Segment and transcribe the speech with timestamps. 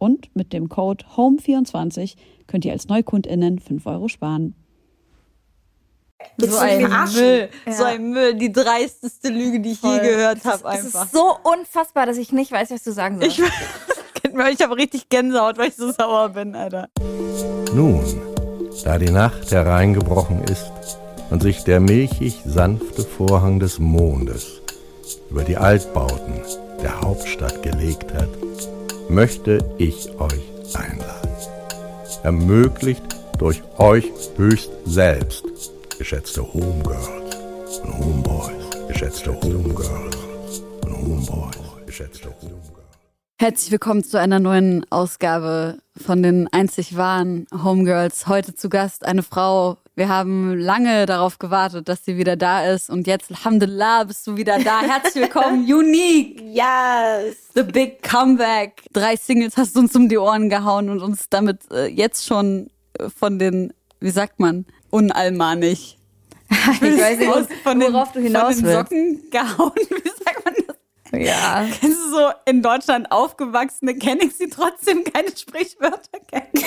[0.00, 4.54] Und mit dem Code HOME24 könnt ihr als NeukundInnen 5 Euro sparen.
[6.38, 7.72] So ein Müll, ja.
[7.72, 9.96] so ein Müll, die dreisteste Lüge, die ich Voll.
[9.96, 11.02] je gehört habe einfach.
[11.02, 13.38] Es ist so unfassbar, dass ich nicht weiß, was du sagen sollst.
[13.38, 13.44] Ich,
[14.24, 16.88] ich habe richtig Gänsehaut, weil ich so sauer bin, Alter.
[17.74, 18.02] Nun,
[18.84, 20.72] da die Nacht hereingebrochen ist
[21.28, 24.62] und sich der milchig sanfte Vorhang des Mondes
[25.30, 26.40] über die Altbauten
[26.82, 28.30] der Hauptstadt gelegt hat,
[29.10, 30.40] möchte ich euch
[30.74, 31.30] einladen.
[32.22, 33.02] Ermöglicht
[33.38, 34.04] durch euch
[34.36, 35.44] höchst selbst,
[35.98, 40.16] geschätzte Homegirls und Homeboys, geschätzte Homegirls
[40.84, 42.70] und Homeboys, geschätzte Homegirls.
[43.40, 48.28] Herzlich willkommen zu einer neuen Ausgabe von den einzig wahren Homegirls.
[48.28, 52.88] Heute zu Gast eine Frau, wir haben lange darauf gewartet, dass sie wieder da ist.
[52.88, 54.80] Und jetzt, Alhamdulillah, bist du wieder da.
[54.80, 56.40] Herzlich willkommen, Unique.
[56.40, 57.36] Yes.
[57.54, 58.84] The Big Comeback.
[58.94, 62.70] Drei Singles hast du uns um die Ohren gehauen und uns damit äh, jetzt schon
[62.98, 65.98] äh, von den, wie sagt man, unalmanig.
[66.50, 69.72] ich weiß nicht, worauf du hinaus von den Socken gehauen.
[69.90, 70.54] Wie sagt man?
[71.12, 71.66] Ja.
[71.80, 76.64] Kennst du so in Deutschland aufgewachsene, kenne ich sie trotzdem keine Sprichwörter kennen?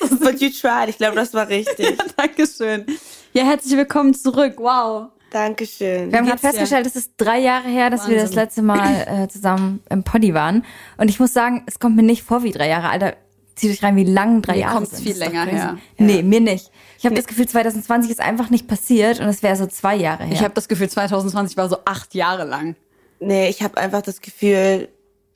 [0.20, 0.88] But you tried.
[0.88, 1.90] Ich glaube, das war richtig.
[1.90, 2.86] ja, Dankeschön.
[3.32, 4.54] Ja, herzlich willkommen zurück.
[4.58, 5.08] Wow.
[5.30, 6.12] Dankeschön.
[6.12, 8.16] Wir haben gerade festgestellt, es ist drei Jahre her, dass Wahnsinn.
[8.16, 10.64] wir das letzte Mal äh, zusammen im Poddy waren.
[10.96, 12.88] Und ich muss sagen, es kommt mir nicht vor wie drei Jahre.
[12.88, 13.16] Alter,
[13.56, 15.02] zieht euch rein, wie lang drei mir Jahre sind.
[15.02, 15.78] viel länger her.
[15.98, 16.70] Nee, mir nicht.
[16.98, 17.20] Ich habe nee.
[17.20, 20.32] das Gefühl, 2020 ist einfach nicht passiert und es wäre so zwei Jahre her.
[20.32, 22.76] Ich habe das Gefühl, 2020 war so acht Jahre lang.
[23.20, 24.88] Nee, ich habe einfach das Gefühl,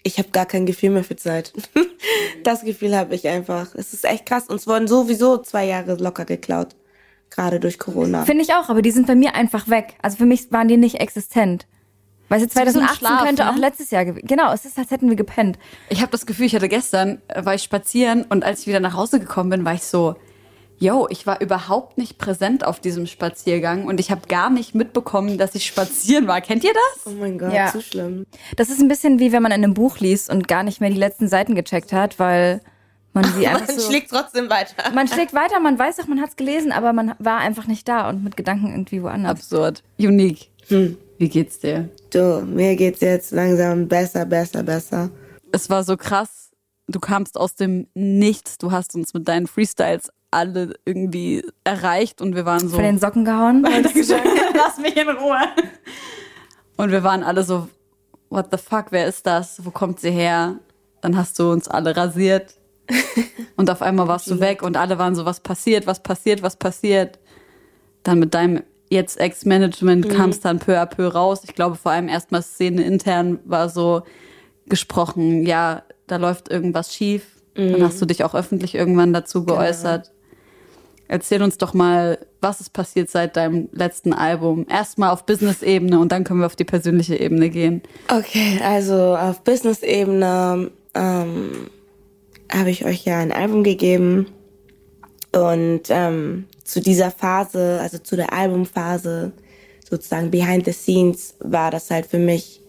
[0.02, 1.52] ich habe gar kein Gefühl mehr für Zeit.
[2.44, 3.74] das Gefühl habe ich einfach.
[3.74, 4.48] Es ist echt krass.
[4.48, 6.76] Uns wurden sowieso zwei Jahre locker geklaut.
[7.30, 8.24] Gerade durch Corona.
[8.24, 9.94] Finde ich auch, aber die sind bei mir einfach weg.
[10.00, 11.66] Also für mich waren die nicht existent.
[12.28, 13.50] Weil sie 2018 Schlaf, könnte ne?
[13.50, 14.26] auch letztes Jahr gewesen.
[14.26, 15.58] Genau, es ist, als hätten wir gepennt.
[15.88, 18.80] Ich habe das Gefühl, ich hatte gestern, äh, war ich spazieren und als ich wieder
[18.80, 20.16] nach Hause gekommen bin, war ich so,
[20.78, 25.38] yo, ich war überhaupt nicht präsent auf diesem Spaziergang und ich habe gar nicht mitbekommen,
[25.38, 26.40] dass ich spazieren war.
[26.40, 27.12] Kennt ihr das?
[27.12, 27.70] Oh mein Gott, ja.
[27.70, 28.26] so schlimm.
[28.56, 30.90] Das ist ein bisschen wie wenn man in einem Buch liest und gar nicht mehr
[30.90, 32.60] die letzten Seiten gecheckt hat, weil
[33.12, 34.74] man sie einfach man so, schlägt trotzdem weiter.
[34.94, 37.88] Man schlägt weiter, man weiß auch, man hat es gelesen, aber man war einfach nicht
[37.88, 39.32] da und mit Gedanken irgendwie woanders.
[39.32, 39.82] Absurd.
[39.98, 40.50] Unique.
[40.68, 40.96] Hm.
[41.18, 41.88] Wie geht's dir?
[42.10, 45.10] Du, mir geht's jetzt langsam besser, besser, besser.
[45.50, 46.50] Es war so krass.
[46.86, 48.56] Du kamst aus dem Nichts.
[48.56, 52.76] Du hast uns mit deinen Freestyles alle irgendwie erreicht und wir waren so.
[52.76, 53.62] Von den Socken gehauen?
[54.54, 55.40] Lass mich in Ruhe.
[56.76, 57.68] Und wir waren alle so,
[58.30, 59.64] what the fuck, wer ist das?
[59.64, 60.56] Wo kommt sie her?
[61.00, 62.54] Dann hast du uns alle rasiert.
[63.56, 66.56] Und auf einmal warst du weg und alle waren so, was passiert, was passiert, was
[66.56, 67.18] passiert.
[68.02, 70.10] Dann mit deinem jetzt Ex-Management mhm.
[70.10, 71.40] kam es dann peu à peu raus.
[71.44, 74.04] Ich glaube vor allem erstmal Szene intern war so
[74.66, 77.26] gesprochen, ja, da läuft irgendwas schief.
[77.56, 77.72] Mhm.
[77.72, 80.06] Dann hast du dich auch öffentlich irgendwann dazu geäußert.
[80.06, 80.17] Genau.
[81.08, 84.66] Erzähl uns doch mal, was ist passiert seit deinem letzten Album?
[84.69, 87.82] Erstmal auf Business-Ebene und dann können wir auf die persönliche Ebene gehen.
[88.08, 91.70] Okay, also auf Business-Ebene ähm,
[92.52, 94.26] habe ich euch ja ein Album gegeben
[95.32, 99.32] und ähm, zu dieser Phase, also zu der Albumphase,
[99.88, 102.62] sozusagen behind the scenes, war das halt für mich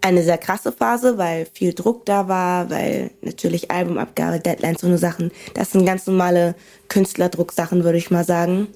[0.00, 4.98] eine sehr krasse Phase, weil viel Druck da war, weil natürlich Albumabgabe, Deadlines, so eine
[4.98, 6.54] Sachen, das sind ganz normale
[6.88, 8.68] Künstlerdrucksachen, würde ich mal sagen.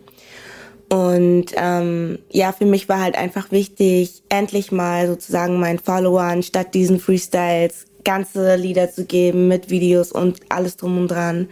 [0.90, 6.74] Und ähm, ja, für mich war halt einfach wichtig, endlich mal sozusagen meinen Followern statt
[6.74, 11.48] diesen Freestyles ganze Lieder zu geben mit Videos und alles drum und dran.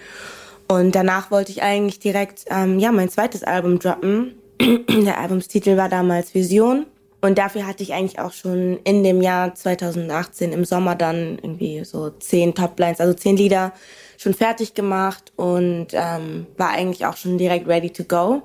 [0.67, 4.35] Und danach wollte ich eigentlich direkt ähm, ja mein zweites Album droppen.
[4.61, 6.87] Der Albumstitel war damals Vision.
[7.21, 11.85] Und dafür hatte ich eigentlich auch schon in dem Jahr 2018 im Sommer dann irgendwie
[11.85, 13.73] so zehn Toplines, also zehn Lieder
[14.17, 18.43] schon fertig gemacht und ähm, war eigentlich auch schon direkt ready to go.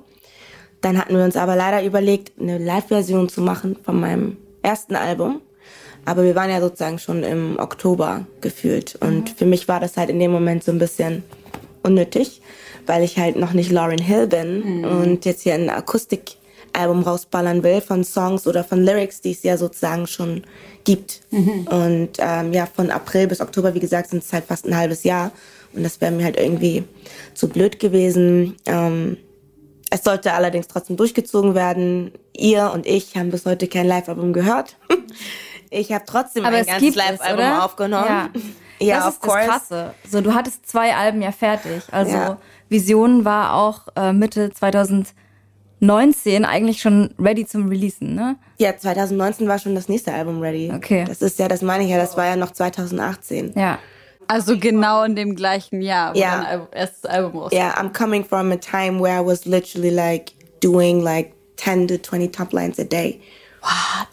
[0.80, 5.40] Dann hatten wir uns aber leider überlegt, eine Live-Version zu machen von meinem ersten Album.
[6.04, 8.96] Aber wir waren ja sozusagen schon im Oktober gefühlt.
[8.96, 11.22] Und für mich war das halt in dem Moment so ein bisschen
[11.82, 12.42] unnötig,
[12.86, 14.84] weil ich halt noch nicht Lauren Hill bin mhm.
[14.84, 15.70] und jetzt hier ein
[16.74, 20.42] Akustikalbum rausballern will von Songs oder von Lyrics, die es ja sozusagen schon
[20.84, 21.20] gibt.
[21.30, 21.66] Mhm.
[21.70, 25.04] Und ähm, ja, von April bis Oktober, wie gesagt, sind es halt fast ein halbes
[25.04, 25.32] Jahr.
[25.72, 26.84] Und das wäre mir halt irgendwie
[27.34, 28.56] zu blöd gewesen.
[28.66, 29.16] Ähm,
[29.90, 32.12] es sollte allerdings trotzdem durchgezogen werden.
[32.36, 34.76] Ihr und ich haben bis heute kein Live-Album gehört.
[35.70, 38.06] Ich habe trotzdem Aber ein ganzes Live-Album aufgenommen.
[38.06, 38.30] Ja,
[38.78, 39.38] ja das of ist course.
[39.38, 39.94] das Krasse.
[40.08, 41.82] So, du hattest zwei Alben ja fertig.
[41.90, 42.38] Also ja.
[42.68, 44.52] Vision war auch äh, Mitte
[45.86, 48.36] 2019 eigentlich schon ready zum Releasen, ne?
[48.58, 50.72] Ja, 2019 war schon das nächste Album ready.
[50.74, 51.04] Okay.
[51.06, 53.52] Das ist ja, das meine ich ja, das war ja noch 2018.
[53.56, 53.78] Ja.
[54.26, 56.42] Also genau in dem gleichen Jahr, wo ja.
[56.42, 57.56] dein erstes Album rauskam.
[57.56, 61.88] Ja, yeah, I'm coming from a time where I was literally like doing like 10
[61.88, 63.20] to 20 top lines a day.
[63.60, 64.08] What?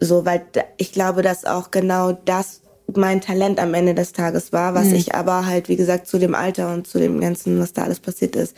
[0.00, 0.46] So, weil
[0.76, 2.60] ich glaube, dass auch genau das
[2.94, 4.94] mein Talent am Ende des Tages war, was mhm.
[4.94, 8.00] ich aber halt, wie gesagt, zu dem Alter und zu dem Ganzen, was da alles
[8.00, 8.56] passiert ist,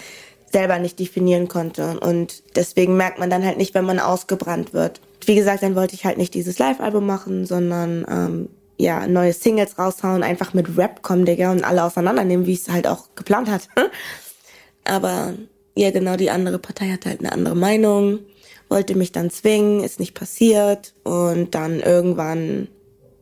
[0.53, 1.99] selber nicht definieren konnte.
[2.01, 5.01] Und deswegen merkt man dann halt nicht, wenn man ausgebrannt wird.
[5.25, 8.49] Wie gesagt, dann wollte ich halt nicht dieses Live-Album machen, sondern ähm,
[8.79, 12.71] ja, neue Singles raushauen, einfach mit Rap kommen, Digga, und alle auseinandernehmen, wie ich es
[12.71, 13.69] halt auch geplant hatte.
[14.85, 15.35] Aber
[15.77, 18.21] ja, genau, die andere Partei hatte halt eine andere Meinung,
[18.69, 20.95] wollte mich dann zwingen, ist nicht passiert.
[21.05, 22.69] Und dann irgendwann,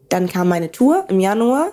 [0.09, 1.73] dann kam meine Tour im Januar.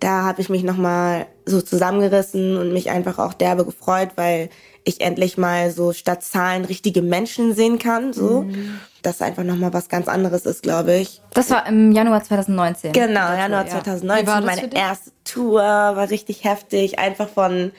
[0.00, 4.50] Da habe ich mich nochmal so zusammengerissen und mich einfach auch derbe gefreut, weil
[4.86, 8.42] ich endlich mal so statt Zahlen richtige Menschen sehen kann, so.
[8.42, 8.80] Mhm.
[9.02, 11.20] Das einfach nochmal was ganz anderes ist, glaube ich.
[11.34, 12.92] Das war im Januar 2019.
[12.92, 14.26] Genau, Januar Tour, 2019.
[14.26, 14.40] Ja.
[14.40, 16.98] Meine erste Tour war richtig heftig.
[16.98, 17.72] Einfach von,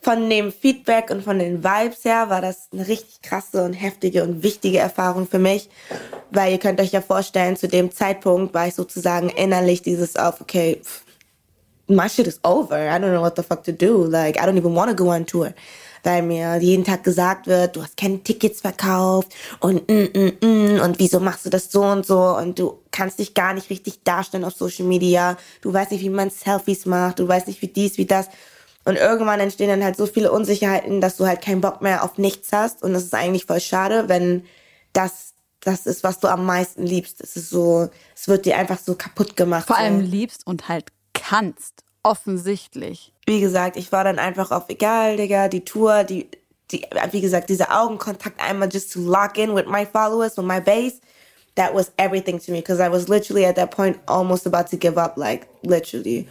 [0.00, 4.24] von dem Feedback und von den Vibes her war das eine richtig krasse und heftige
[4.24, 5.68] und wichtige Erfahrung für mich.
[6.30, 10.40] Weil ihr könnt euch ja vorstellen, zu dem Zeitpunkt war ich sozusagen innerlich dieses auf,
[10.40, 10.80] okay,
[11.86, 12.76] my shit is over.
[12.76, 14.04] I don't know what the fuck to do.
[14.04, 15.52] Like, I don't even want to go on tour
[16.04, 20.80] weil mir jeden Tag gesagt wird, du hast keine Tickets verkauft und mm, mm, mm,
[20.80, 24.04] und wieso machst du das so und so und du kannst dich gar nicht richtig
[24.04, 27.68] darstellen auf Social Media, du weißt nicht, wie man Selfies macht, du weißt nicht, wie
[27.68, 28.28] dies, wie das.
[28.84, 32.18] Und irgendwann entstehen dann halt so viele Unsicherheiten, dass du halt keinen Bock mehr auf
[32.18, 32.82] nichts hast.
[32.82, 34.44] Und das ist eigentlich voll schade, wenn
[34.92, 35.32] das
[35.64, 37.22] das ist, was du am meisten liebst.
[37.22, 39.66] Es ist so, es wird dir einfach so kaputt gemacht.
[39.66, 41.84] Vor allem liebst und halt kannst.
[42.04, 43.12] Offensichtlich.
[43.24, 46.28] Wie gesagt, ich war dann einfach auf egal, Digga, die Tour, die,
[46.70, 50.60] die, wie gesagt, dieser Augenkontakt einmal just to lock in with my followers, with my
[50.60, 51.00] base,
[51.54, 54.76] that was everything to me, because I was literally at that point almost about to
[54.76, 56.28] give up, like, literally.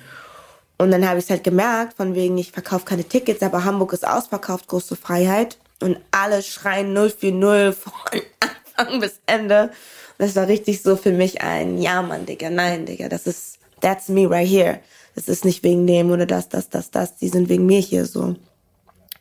[0.78, 3.94] Und dann habe ich es halt gemerkt, von wegen, ich verkaufe keine Tickets, aber Hamburg
[3.94, 5.58] ist ausverkauft, große Freiheit.
[5.82, 7.94] Und alle schreien 040 von
[8.78, 9.72] Anfang bis Ende.
[10.20, 14.08] Das war richtig so für mich ein, ja Mann, Digga, nein, Digga, das ist, that's
[14.08, 14.80] me right here
[15.16, 18.06] es ist nicht wegen dem oder das, das, das, das, die sind wegen mir hier
[18.06, 18.36] so.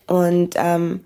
[0.06, 1.04] Und ähm,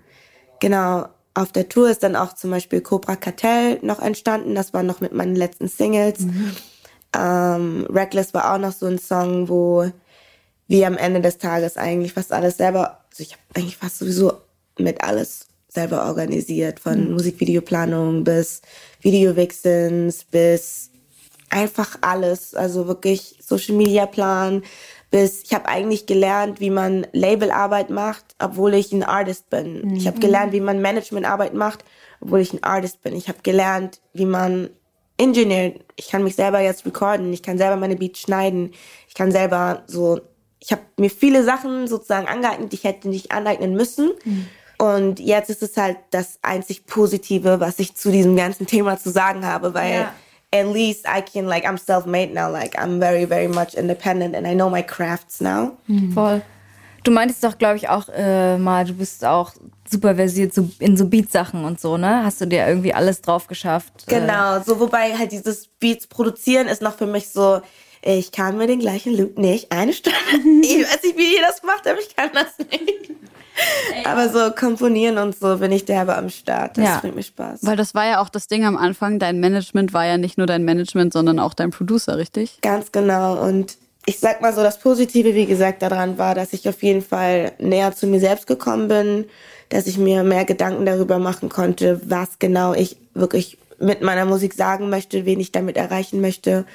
[0.59, 4.55] genau, auf der Tour ist dann auch zum Beispiel Cobra Cartel noch entstanden.
[4.55, 6.21] Das war noch mit meinen letzten Singles.
[6.21, 6.51] Mhm.
[7.15, 9.91] Ähm, Reckless war auch noch so ein Song, wo
[10.67, 14.33] wir am Ende des Tages eigentlich fast alles selber, also ich habe eigentlich fast sowieso
[14.77, 17.13] mit alles selber organisiert, von mhm.
[17.13, 18.61] Musikvideoplanung bis
[19.01, 20.89] Videowixens bis
[21.49, 22.53] einfach alles.
[22.53, 24.63] Also wirklich Social Media Plan
[25.09, 29.81] bis ich habe eigentlich gelernt, wie man Labelarbeit macht, obwohl ich ein Artist bin.
[29.81, 29.95] Mhm.
[29.95, 31.85] Ich habe gelernt, wie man Managementarbeit macht,
[32.19, 33.15] obwohl ich ein Artist bin.
[33.15, 34.69] Ich habe gelernt, wie man
[35.17, 38.73] Engineer, ich kann mich selber jetzt recorden, ich kann selber meine Beats schneiden,
[39.07, 40.19] ich kann selber so,
[40.59, 44.11] ich habe mir viele Sachen sozusagen angeeignet, die ich hätte nicht aneignen müssen.
[44.23, 44.47] Mhm.
[44.77, 49.09] Und jetzt ist es halt das einzig Positive, was ich zu diesem ganzen Thema zu
[49.09, 50.13] sagen habe, weil ja
[50.59, 52.51] at least I can like I'm self-made now.
[52.51, 55.77] Like I'm very very much independent and I know my crafts now.
[55.87, 56.13] Mhm.
[56.13, 56.41] Voll.
[57.03, 59.53] Du meintest doch, glaube ich, auch äh, mal, du bist auch
[59.89, 62.23] super versiert so in so Beats-Sachen und so, ne?
[62.25, 64.03] Hast du dir irgendwie alles drauf geschafft?
[64.07, 64.19] Äh?
[64.19, 67.61] Genau, so wobei halt dieses Beats produzieren ist noch für mich so,
[68.01, 70.17] ich kann mir den gleichen Loop nicht eine Stunde.
[70.63, 73.11] ich weiß nicht, wie ihr das macht, aber ich kann das nicht.
[74.05, 76.77] Aber so komponieren und so bin ich derbe am Start.
[76.77, 76.99] Das ja.
[76.99, 77.59] bringt mir Spaß.
[77.63, 79.19] Weil das war ja auch das Ding am Anfang.
[79.19, 82.59] Dein Management war ja nicht nur dein Management, sondern auch dein Producer, richtig?
[82.61, 83.41] Ganz genau.
[83.41, 87.01] Und ich sag mal so, das Positive, wie gesagt, daran war, dass ich auf jeden
[87.01, 89.25] Fall näher zu mir selbst gekommen bin,
[89.69, 94.53] dass ich mir mehr Gedanken darüber machen konnte, was genau ich wirklich mit meiner Musik
[94.53, 96.65] sagen möchte, wen ich damit erreichen möchte.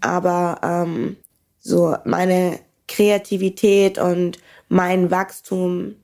[0.00, 1.16] Aber ähm,
[1.60, 5.96] so meine Kreativität und mein Wachstum,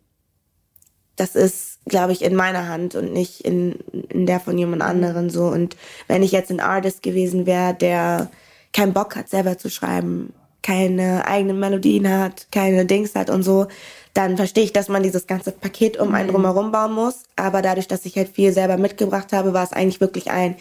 [1.17, 3.77] das ist, glaube ich, in meiner Hand und nicht in,
[4.11, 5.47] in der von jemand anderen so.
[5.47, 5.77] Und
[6.09, 8.31] wenn ich jetzt ein Artist gewesen wäre, der
[8.73, 10.33] keinen Bock hat, selber zu schreiben,
[10.63, 13.67] keine eigenen Melodien hat, keine Dings hat und so,
[14.15, 16.33] dann verstehe ich, dass man dieses ganze Paket um einen mhm.
[16.33, 17.25] drumherum bauen muss.
[17.37, 20.57] Aber dadurch, dass ich halt viel selber mitgebracht habe, war es eigentlich wirklich ein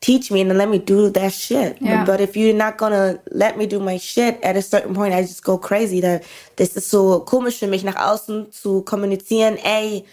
[0.00, 1.76] teach me and let me do that shit.
[1.80, 2.04] Yeah.
[2.04, 5.22] But if you're not gonna let me do my shit, at a certain point I
[5.22, 6.00] just go crazy.
[6.00, 10.04] Das ist so komisch für mich, nach außen zu kommunizieren, ey,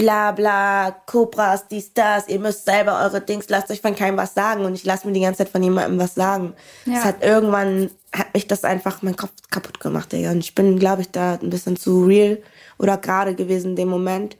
[0.00, 4.34] bla bla, Cobras, dies, das, ihr müsst selber eure Dings, lasst euch von keinem was
[4.34, 6.54] sagen und ich lasse mir die ganze Zeit von jemandem was sagen.
[6.86, 7.04] Es ja.
[7.04, 10.30] hat irgendwann, hat mich das einfach mein Kopf kaputt gemacht, Digga.
[10.30, 12.38] Und ich bin, glaube ich, da ein bisschen zu real
[12.78, 14.36] oder gerade gewesen in dem Moment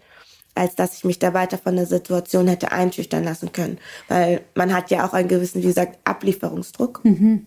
[0.60, 3.78] als dass ich mich da weiter von der Situation hätte einschüchtern lassen können.
[4.08, 7.02] Weil man hat ja auch einen gewissen, wie gesagt, Ablieferungsdruck.
[7.02, 7.46] Mhm.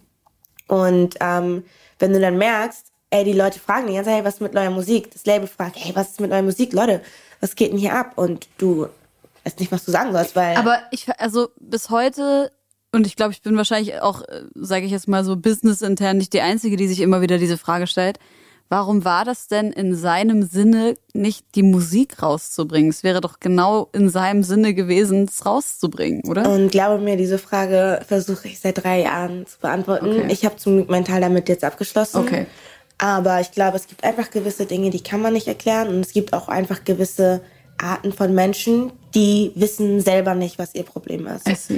[0.67, 1.63] Und ähm,
[1.99, 4.55] wenn du dann merkst, ey, die Leute fragen die ganze Zeit, hey, was ist mit
[4.55, 5.11] neuer Musik?
[5.11, 6.73] Das Label fragt, hey, was ist mit neuer Musik?
[6.73, 7.01] Leute,
[7.39, 8.13] was geht denn hier ab?
[8.15, 8.87] Und du
[9.43, 10.57] weißt nicht, was du sagen sollst, weil...
[10.57, 12.51] Aber ich, also bis heute
[12.91, 16.33] und ich glaube, ich bin wahrscheinlich auch, äh, sage ich jetzt mal so, businessintern nicht
[16.33, 18.17] die Einzige, die sich immer wieder diese Frage stellt.
[18.73, 22.89] Warum war das denn in seinem Sinne, nicht die Musik rauszubringen?
[22.89, 26.49] Es wäre doch genau in seinem Sinne gewesen, es rauszubringen, oder?
[26.49, 30.07] Und glaube mir, diese Frage versuche ich seit drei Jahren zu beantworten.
[30.07, 30.27] Okay.
[30.31, 32.17] Ich habe zum Glück Teil damit jetzt abgeschlossen.
[32.17, 32.47] Okay.
[32.97, 35.89] Aber ich glaube, es gibt einfach gewisse Dinge, die kann man nicht erklären.
[35.89, 37.41] Und es gibt auch einfach gewisse
[37.77, 41.71] Arten von Menschen, die wissen selber nicht, was ihr Problem ist.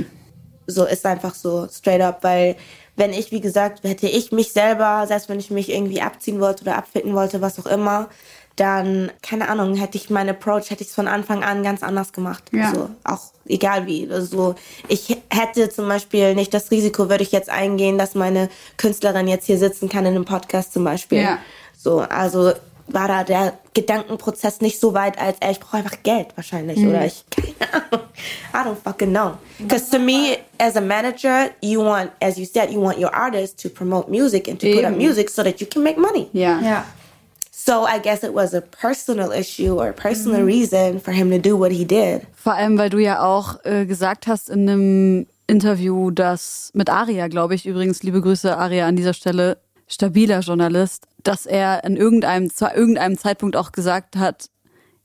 [0.65, 2.55] So ist einfach so straight up, weil
[2.95, 6.63] wenn ich, wie gesagt, hätte ich mich selber, selbst wenn ich mich irgendwie abziehen wollte
[6.63, 8.09] oder abficken wollte, was auch immer,
[8.55, 12.13] dann, keine Ahnung, hätte ich meinen Approach, hätte ich es von Anfang an ganz anders
[12.13, 12.43] gemacht.
[12.53, 12.69] Ja.
[12.69, 14.09] Also, auch egal wie.
[14.09, 14.55] Also,
[14.87, 19.45] ich hätte zum Beispiel nicht das Risiko, würde ich jetzt eingehen, dass meine Künstlerin jetzt
[19.45, 21.21] hier sitzen kann in einem Podcast zum Beispiel.
[21.21, 21.39] Ja.
[21.77, 22.53] So, also
[22.88, 26.89] war da der Gedankenprozess nicht so weit, als ey, ich brauche einfach Geld wahrscheinlich mhm.
[26.89, 28.06] oder ich keine Ahnung.
[28.54, 29.38] I don't fucking know.
[29.60, 33.62] Because to me, as a manager, you want, as you said, you want your artists
[33.63, 34.75] to promote music and to Eben.
[34.75, 36.30] put up music so that you can make money.
[36.34, 36.60] Ja.
[36.62, 36.86] ja.
[37.51, 40.48] So I guess it was a personal issue or a personal mhm.
[40.48, 42.27] reason for him to do what he did.
[42.36, 47.27] Vor allem, weil du ja auch äh, gesagt hast in einem Interview, dass mit Aria,
[47.27, 52.54] glaube ich, übrigens, liebe Grüße Aria an dieser Stelle, stabiler Journalist, dass er in irgendeinem,
[52.54, 54.50] zu irgendeinem Zeitpunkt auch gesagt hat,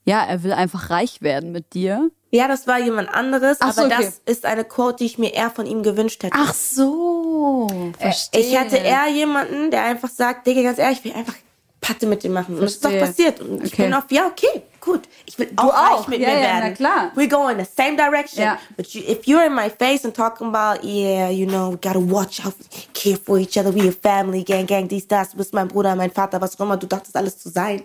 [0.05, 2.11] ja, er will einfach reich werden mit dir.
[2.31, 3.97] Ja, das war jemand anderes, Ach aber so, okay.
[3.99, 6.37] das ist eine Quote, die ich mir eher von ihm gewünscht hätte.
[6.39, 7.67] Ach so,
[7.99, 8.41] verstehe.
[8.41, 11.35] Ich hatte eher jemanden, der einfach sagt, Digga, ganz ehrlich, ich will einfach
[11.81, 12.55] Patte mit dir machen.
[12.55, 13.41] Und das ist doch passiert.
[13.41, 15.03] Und ich bin auf, ja, okay, gut.
[15.27, 16.69] Ich will auch, auch reich mit ja, mir ja, werden.
[16.69, 17.13] Na klar.
[17.15, 18.43] We go in the same direction.
[18.43, 18.59] Ja.
[18.77, 22.01] But you, if you're in my face and talking about, yeah, you know, we gotta
[22.01, 22.55] watch out,
[22.95, 25.95] care for each other, we a family, gang, gang, dies, das, du bist mein Bruder,
[25.97, 27.83] mein Vater, was auch immer, du dachtest alles zu sein.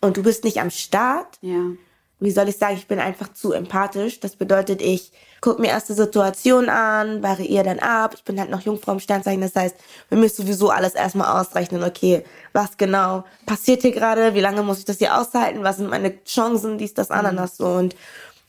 [0.00, 1.38] Und du bist nicht am Start.
[1.40, 1.72] Ja
[2.20, 4.18] wie soll ich sagen, ich bin einfach zu empathisch.
[4.18, 8.14] Das bedeutet, ich gucke mir erst die Situation an, variiere dann ab.
[8.16, 9.76] Ich bin halt noch Jungfrau im Sternzeichen, das heißt,
[10.08, 11.84] wir müssen sowieso alles erstmal ausrechnen.
[11.84, 14.34] Okay, was genau passiert hier gerade?
[14.34, 15.62] Wie lange muss ich das hier aushalten?
[15.62, 16.78] Was sind meine Chancen?
[16.78, 17.66] Dies, das, Ananas so.
[17.66, 17.94] Und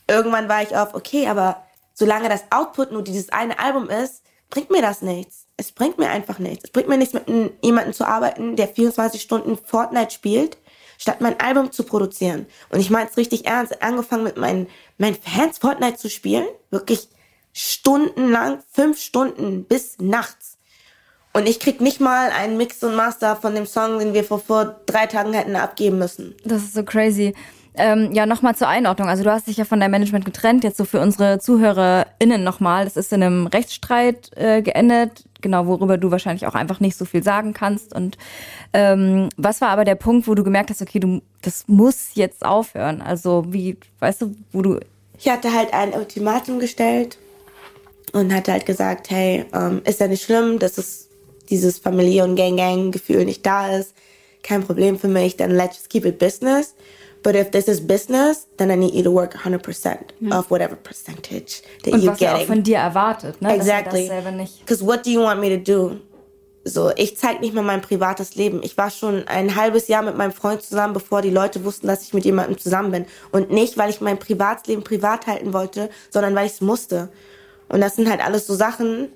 [0.08, 4.72] irgendwann war ich auf, okay, aber solange das Output nur dieses eine Album ist, bringt
[4.72, 5.46] mir das nichts.
[5.58, 6.64] Es bringt mir einfach nichts.
[6.64, 7.26] Es bringt mir nichts, mit
[7.62, 10.58] jemandem zu arbeiten, der 24 Stunden Fortnite spielt
[11.00, 12.46] statt mein Album zu produzieren.
[12.70, 14.68] Und ich meine es richtig ernst, angefangen mit meinen,
[15.00, 17.08] meinen Fans Fortnite zu spielen, wirklich
[17.54, 20.58] stundenlang, fünf Stunden bis nachts.
[21.34, 24.40] Und ich krieg nicht mal einen Mix und Master von dem Song, den wir vor,
[24.40, 26.36] vor drei Tagen hätten abgeben müssen.
[26.44, 27.34] Das ist so crazy.
[27.82, 29.08] Ähm, ja, nochmal zur Einordnung.
[29.08, 32.84] Also du hast dich ja von deinem Management getrennt, jetzt so für unsere ZuhörerInnen nochmal.
[32.84, 37.06] Das ist in einem Rechtsstreit äh, geendet, genau, worüber du wahrscheinlich auch einfach nicht so
[37.06, 37.96] viel sagen kannst.
[37.96, 38.18] Und
[38.74, 42.46] ähm, was war aber der Punkt, wo du gemerkt hast, okay, du, das muss jetzt
[42.46, 43.02] aufhören?
[43.02, 44.80] Also wie, weißt du, wo du...
[45.18, 47.18] Ich hatte halt ein Ultimatum gestellt
[48.12, 51.08] und hatte halt gesagt, hey, ähm, ist ja nicht schlimm, dass es
[51.50, 53.94] dieses Familie- und Gang-Gang-Gefühl nicht da ist.
[54.44, 56.76] Kein Problem für mich, dann let's just keep it business.
[57.22, 60.40] But if this is business, then I need you to work 100% ja.
[60.40, 62.44] of whatever percentage that Und you're was getting.
[62.44, 63.54] auch von dir erwartet, ne?
[63.54, 64.10] Exactly.
[64.60, 65.98] Because what do you want me to do?
[66.66, 68.62] So, ich zeige nicht mal mein privates Leben.
[68.64, 72.04] Ich war schon ein halbes Jahr mit meinem Freund zusammen, bevor die Leute wussten, dass
[72.04, 73.06] ich mit jemandem zusammen bin.
[73.32, 77.10] Und nicht, weil ich mein Privatleben privat halten wollte, sondern weil ich es musste.
[77.70, 79.10] Und das sind halt alles so Sachen,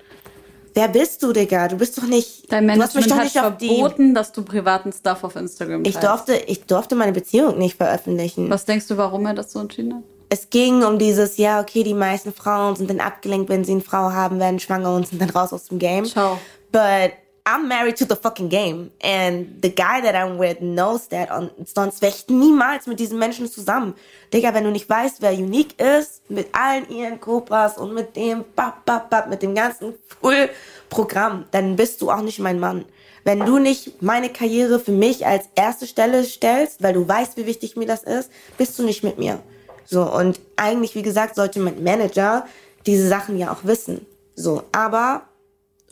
[0.73, 1.67] Wer bist du, Digga?
[1.67, 2.51] Du bist doch nicht.
[2.51, 4.13] Dein Management du hast mich doch nicht hat verboten, die...
[4.13, 5.97] dass du privaten Stuff auf Instagram teilst.
[5.97, 8.49] Ich durfte, ich durfte meine Beziehung nicht veröffentlichen.
[8.49, 10.03] Was denkst du, warum er das so entschieden hat?
[10.33, 13.81] es ging um dieses, ja, okay, die meisten Frauen sind dann abgelenkt, wenn sie eine
[13.81, 16.05] Frau haben, werden schwanger und sind dann raus aus dem Game.
[16.05, 16.39] Ciao.
[16.71, 17.13] But
[17.45, 18.91] I'm married to the fucking game.
[19.01, 21.29] And the guy that I'm with knows that.
[21.29, 23.95] Und sonst wäre ich niemals mit diesen Menschen zusammen.
[24.31, 28.45] Digga, wenn du nicht weißt, wer unique ist, mit allen ihren Cobras und mit dem,
[28.55, 32.85] bap, bap, bap, mit dem ganzen Full-Programm, dann bist du auch nicht mein Mann.
[33.25, 37.45] Wenn du nicht meine Karriere für mich als erste Stelle stellst, weil du weißt, wie
[37.45, 39.39] wichtig mir das ist, bist du nicht mit mir.
[39.85, 42.45] So, und eigentlich, wie gesagt, sollte mein Manager
[42.85, 44.05] diese Sachen ja auch wissen.
[44.35, 45.23] So, aber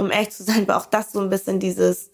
[0.01, 2.09] um ehrlich zu sein, war auch das so ein bisschen dieses,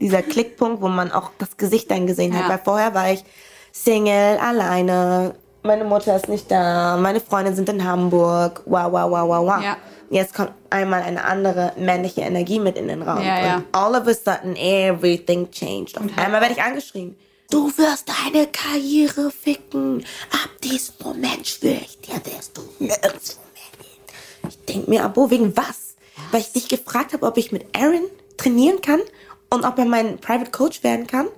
[0.00, 2.42] dieser Klickpunkt, wo man auch das Gesicht dann gesehen hat.
[2.42, 2.48] Ja.
[2.50, 3.24] Weil vorher war ich
[3.72, 9.28] Single, alleine, meine Mutter ist nicht da, meine Freunde sind in Hamburg, wow, wow, wow,
[9.28, 9.62] wow, wow.
[9.62, 9.76] Ja.
[10.10, 13.24] Jetzt kommt einmal eine andere männliche Energie mit in den Raum.
[13.24, 13.56] Ja, ja.
[13.56, 15.96] Und all of a sudden, everything changed.
[15.96, 17.16] Auf einmal werde ich angeschrien.
[17.50, 20.04] Du wirst deine Karriere ficken.
[20.30, 24.48] Ab diesem Moment schwöre ich dir, wirst du nirgendwo mehr hin.
[24.48, 25.91] Ich denke mir, Abo, wegen was?
[26.30, 28.04] Weil ich dich gefragt habe, ob ich mit Aaron
[28.36, 29.00] trainieren kann
[29.50, 31.28] und ob er mein Private Coach werden kann.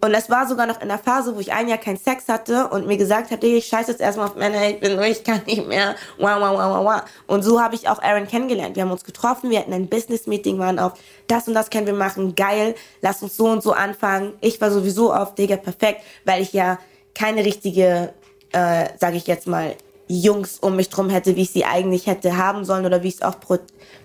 [0.00, 2.68] Und das war sogar noch in der Phase, wo ich ein Jahr keinen Sex hatte
[2.68, 5.40] und mir gesagt habe, ich scheiße jetzt erstmal auf Männer, ich bin durch, ich kann
[5.44, 5.96] nicht mehr.
[6.18, 7.02] Wow, wow, wow, wow, wow.
[7.26, 8.76] Und so habe ich auch Aaron kennengelernt.
[8.76, 10.92] Wir haben uns getroffen, wir hatten ein Business-Meeting, waren auf
[11.26, 14.34] das und das können wir machen, geil, lass uns so und so anfangen.
[14.40, 16.78] Ich war sowieso auf, Digga, perfekt, weil ich ja
[17.14, 18.14] keine richtige,
[18.52, 19.74] äh, sage ich jetzt mal,
[20.06, 23.16] Jungs um mich drum hätte, wie ich sie eigentlich hätte haben sollen oder wie ich
[23.16, 23.40] es auch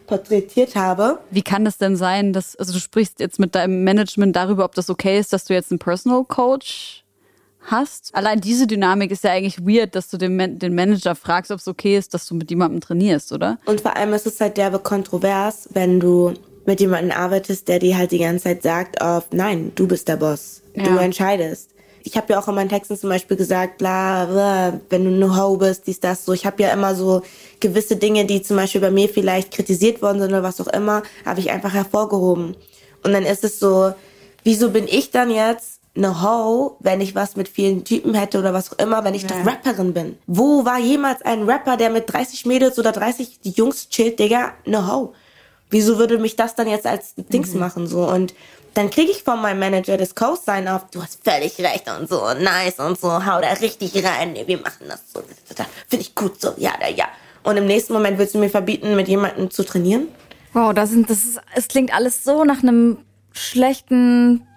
[0.08, 1.20] porträtiert habe.
[1.32, 4.76] Wie kann das denn sein, dass, also du sprichst jetzt mit deinem Management darüber, ob
[4.76, 7.04] das okay ist, dass du jetzt einen Personal Coach
[7.62, 8.14] hast?
[8.14, 11.60] Allein diese Dynamik ist ja eigentlich weird, dass du den, Man den Manager fragst, ob
[11.60, 13.58] es okay ist, dass du mit jemandem trainierst, oder?
[13.66, 16.34] Und vor allem ist es halt derbe kontrovers, wenn du
[16.66, 20.18] mit jemandem arbeitest, der dir halt die ganze Zeit sagt auf, nein, du bist der
[20.18, 20.62] Boss.
[20.76, 21.02] Du Ja.
[21.02, 21.73] entscheidest.
[22.04, 25.42] Ich habe ja auch in meinen Texten zum Beispiel gesagt, bla, bla, wenn du eine
[25.42, 26.34] Ho bist, dies, das, so.
[26.34, 27.22] Ich habe ja immer so
[27.60, 31.04] gewisse Dinge, die zum Beispiel bei mir vielleicht kritisiert worden sind oder was auch immer,
[31.26, 32.56] habe ich einfach hervorgehoben.
[33.04, 33.94] Und dann ist es so,
[34.44, 38.54] wieso bin ich dann jetzt eine Ho, wenn ich was mit vielen Typen hätte oder
[38.54, 40.18] was auch immer, wenn ich doch Rapperin bin?
[40.26, 44.92] Wo war jemals ein Rapper, der mit 30 Mädels oder 30 Jungs chillt, Digga, eine
[44.92, 45.14] Ho?
[45.70, 48.34] Wieso würde mich das dann jetzt als Dings machen so und
[48.74, 52.34] dann kriege ich von meinem Manager das Co-Sign auf, du hast völlig recht und so,
[52.34, 55.22] nice und so, hau da richtig rein, nee, wir machen das so,
[55.88, 57.06] finde ich gut so, ja, ja, ja.
[57.44, 60.08] Und im nächsten Moment willst du mir verbieten, mit jemandem zu trainieren?
[60.54, 63.00] Wow, das, sind, das ist, es klingt alles so nach einem
[63.34, 64.48] schlechten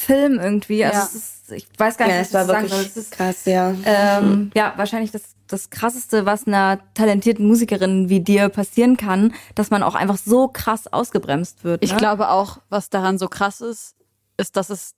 [0.00, 0.84] Film irgendwie.
[0.84, 1.04] Also Ja.
[1.04, 2.80] es ist, ich weiß gar nicht, Ja, was es war ich sagen soll.
[2.80, 3.74] Es ist, krass, ja.
[3.84, 9.70] ähm, ja, wahrscheinlich das, das krasseste, was einer talentierten Musikerin wie dir passieren kann, dass
[9.70, 11.84] man auch einfach so krass ausgebremst wird.
[11.84, 11.98] Ich ne?
[11.98, 13.94] glaube auch, was daran so krass ist,
[14.36, 14.94] ist, dass es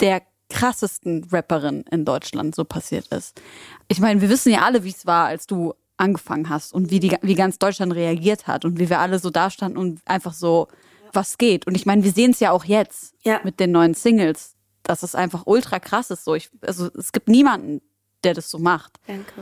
[0.00, 3.40] der krassesten Rapperin in Deutschland so passiert ist.
[3.88, 7.00] Ich meine, wir wissen ja alle, wie es war, als du angefangen hast und wie,
[7.00, 10.68] die, wie ganz Deutschland reagiert hat und wie wir alle so dastanden und einfach so,
[11.12, 11.66] was geht.
[11.66, 13.40] Und ich meine, wir sehen es ja auch jetzt Ja.
[13.44, 16.24] mit den neuen Singles, dass es einfach ultra krass ist.
[16.24, 17.80] So, ich, also es gibt niemanden,
[18.24, 18.98] der das so macht.
[19.06, 19.32] Danke.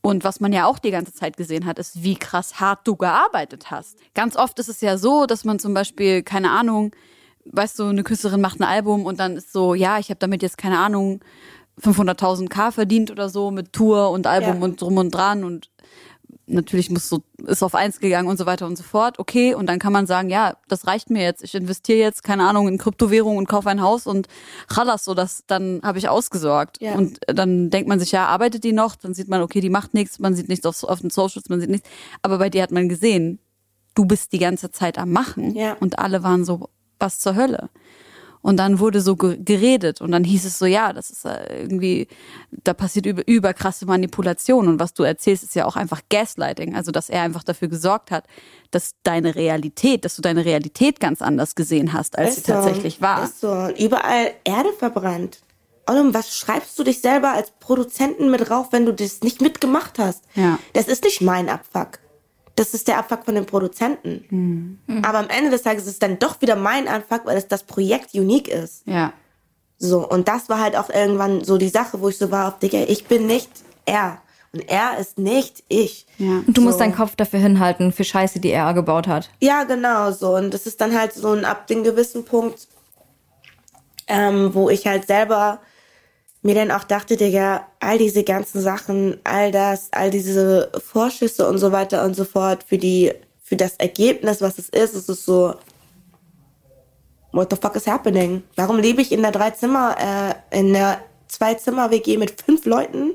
[0.00, 2.96] Und was man ja auch die ganze Zeit gesehen hat, ist, wie krass hart du
[2.96, 3.98] gearbeitet hast.
[4.14, 6.92] Ganz oft ist es ja so, dass man zum Beispiel, keine Ahnung,
[7.46, 10.42] weißt du, eine Künstlerin macht ein Album und dann ist so, ja, ich habe damit
[10.42, 11.20] jetzt, keine Ahnung,
[11.82, 14.64] 500.000 K verdient oder so mit Tour und Album Ja.
[14.64, 15.70] und drum und dran und
[16.48, 19.18] natürlich muss so, ist auf eins gegangen und so weiter und so fort.
[19.18, 21.44] Okay, und dann kann man sagen, ja, das reicht mir jetzt.
[21.44, 24.28] Ich investiere jetzt, keine Ahnung, in Kryptowährung und kaufe ein Haus und
[24.72, 26.80] chalas, so das, dann habe ich ausgesorgt.
[26.80, 26.94] Ja.
[26.94, 28.96] Und dann denkt man sich, ja, arbeitet die noch?
[28.96, 31.60] Dann sieht man, okay, die macht nichts, man sieht nichts auf, auf den Socials, man
[31.60, 31.88] sieht nichts.
[32.22, 33.38] Aber bei dir hat man gesehen,
[33.94, 35.54] du bist die ganze Zeit am Machen.
[35.54, 35.76] Ja.
[35.80, 37.68] Und alle waren so, was zur Hölle?
[38.48, 41.60] Und dann wurde so ge- geredet und dann hieß es so, ja, das ist äh,
[41.60, 42.08] irgendwie,
[42.64, 46.90] da passiert über, überkrasse Manipulation und was du erzählst, ist ja auch einfach Gaslighting, also
[46.90, 48.24] dass er einfach dafür gesorgt hat,
[48.70, 52.52] dass deine Realität, dass du deine Realität ganz anders gesehen hast, als sie Ist so.
[52.54, 53.24] tatsächlich war.
[53.24, 53.68] Ist so.
[53.78, 55.40] Überall Erde verbrannt.
[55.86, 59.98] Olum, was schreibst du dich selber als Produzenten mit drauf, wenn du das nicht mitgemacht
[59.98, 60.24] hast?
[60.34, 60.58] Ja.
[60.72, 61.98] Das ist nicht mein Abfuck.
[62.58, 64.80] Das ist der Abfuck von den Produzenten.
[65.02, 67.62] Aber am Ende des Tages ist es dann doch wieder mein Abfuck, weil es das
[67.62, 68.82] Projekt unique ist.
[68.86, 69.12] Ja.
[69.78, 72.58] So, und das war halt auch irgendwann so die Sache, wo ich so war auf,
[72.58, 73.48] Digga, ich bin nicht
[73.84, 74.18] er.
[74.52, 76.06] Und er ist nicht ich.
[76.16, 76.42] Ja.
[76.46, 76.84] Und du musst So.
[76.84, 79.30] deinen Kopf dafür hinhalten für Scheiße, die er gebaut hat.
[79.40, 80.34] Ja, genau so.
[80.34, 82.66] Und das ist dann halt so ein ab dem gewissen Punkt,
[84.08, 85.60] ähm, wo ich halt selber
[86.48, 91.58] mir dann auch dachte, Digga, all diese ganzen Sachen, all das, all diese Vorschüsse und
[91.58, 95.26] so weiter und so fort für die, für das Ergebnis, was es ist, es ist
[95.26, 95.56] so,
[97.32, 98.42] what the fuck is happening?
[98.56, 102.64] Warum lebe ich in der drei Zimmer, äh, in der zwei Zimmer WG mit fünf
[102.64, 103.10] Leuten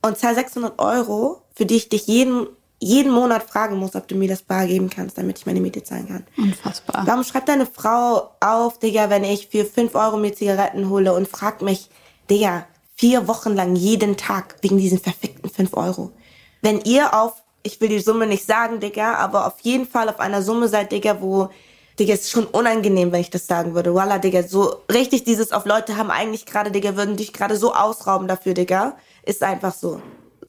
[0.00, 2.46] und zahl 600 Euro, für die ich dich jeden,
[2.78, 5.82] jeden Monat fragen muss, ob du mir das bar geben kannst, damit ich meine Miete
[5.82, 6.26] zahlen kann.
[6.38, 7.06] Unfassbar.
[7.06, 11.28] Warum schreibt deine Frau auf, Digga, wenn ich für 5 Euro mir Zigaretten hole und
[11.28, 11.90] fragt mich,
[12.30, 16.12] Digga, vier Wochen lang jeden Tag wegen diesen verfickten 5 Euro?
[16.62, 20.20] Wenn ihr auf, ich will die Summe nicht sagen, Digga, aber auf jeden Fall auf
[20.20, 21.50] einer Summe seid, Digga, wo
[21.98, 23.94] Digga, ist schon unangenehm, wenn ich das sagen würde.
[23.94, 27.72] Voila, Digga, so richtig dieses auf Leute haben eigentlich gerade, Digga, würden dich gerade so
[27.72, 28.96] ausrauben dafür, Digga.
[29.24, 30.02] Ist einfach so.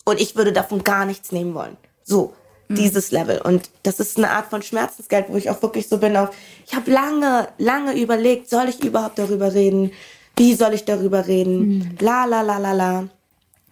[0.05, 1.77] Und ich würde davon gar nichts nehmen wollen.
[2.03, 2.33] So,
[2.67, 2.75] mhm.
[2.75, 3.41] dieses Level.
[3.41, 6.29] Und das ist eine Art von Schmerzensgeld, wo ich auch wirklich so bin auf,
[6.65, 9.91] ich habe lange, lange überlegt, soll ich überhaupt darüber reden?
[10.37, 11.79] Wie soll ich darüber reden?
[11.79, 11.97] Mhm.
[11.99, 13.07] La, la, la, la, la.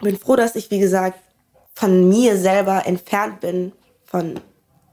[0.00, 1.18] Bin froh, dass ich, wie gesagt,
[1.74, 3.72] von mir selber entfernt bin,
[4.04, 4.40] von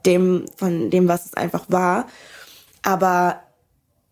[0.05, 2.07] dem, von dem, was es einfach war.
[2.81, 3.41] Aber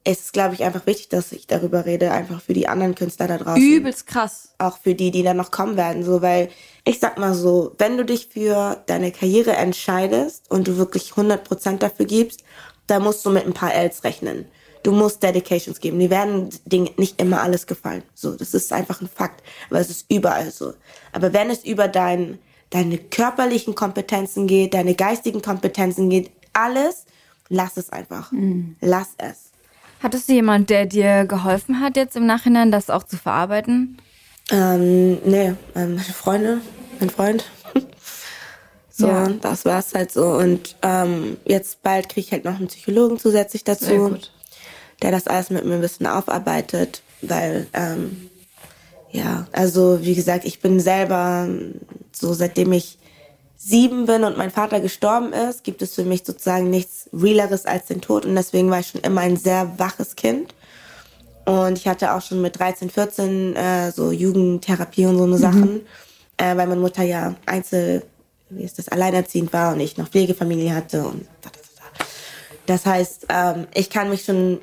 [0.03, 3.27] es ist, glaube ich, einfach wichtig, dass ich darüber rede, einfach für die anderen Künstler
[3.27, 3.61] da draußen.
[3.61, 4.53] Übelst krass.
[4.57, 6.49] Auch für die, die dann noch kommen werden, so, weil
[6.85, 11.77] ich sag mal so, wenn du dich für deine Karriere entscheidest und du wirklich 100%
[11.77, 12.43] dafür gibst,
[12.87, 14.45] dann musst du mit ein paar Ls rechnen.
[14.83, 15.99] Du musst Dedications geben.
[15.99, 18.03] Die werden Dingen nicht immer alles gefallen.
[18.13, 19.43] So, das ist einfach ein Fakt.
[19.69, 20.73] Aber es ist überall so.
[21.11, 22.39] Aber wenn es über dein,
[22.69, 27.05] deine körperlichen Kompetenzen geht, deine geistigen Kompetenzen geht, alles,
[27.49, 28.31] lass es einfach.
[28.31, 28.77] Mhm.
[28.79, 29.51] Lass es.
[30.01, 33.97] Hattest du jemand, der dir geholfen hat, jetzt im Nachhinein das auch zu verarbeiten?
[34.49, 36.61] Ähm, nee, ähm, meine Freunde,
[36.99, 37.45] mein Freund.
[38.89, 39.27] so, ja.
[39.27, 40.25] das war's halt so.
[40.25, 44.17] Und ähm, jetzt bald kriege ich halt noch einen Psychologen zusätzlich dazu,
[45.01, 48.29] der das alles mit mir ein bisschen aufarbeitet, weil, ähm,
[49.12, 51.47] ja, also wie gesagt, ich bin selber
[52.12, 52.97] so seitdem ich
[53.57, 57.88] sieben bin und mein Vater gestorben ist, gibt es für mich sozusagen nichts Realeres als
[57.88, 58.25] den Tod.
[58.25, 60.53] Und deswegen war ich schon immer ein sehr waches Kind.
[61.45, 65.39] Und ich hatte auch schon mit 13, 14 äh, so Jugendtherapie und so eine mhm.
[65.39, 65.81] Sachen,
[66.38, 68.03] äh, weil meine Mutter ja einzel,
[68.49, 71.03] wie ist das, alleinerziehend war und ich noch Pflegefamilie hatte.
[71.05, 71.27] Und
[72.65, 74.59] das heißt, ähm, ich kann mich schon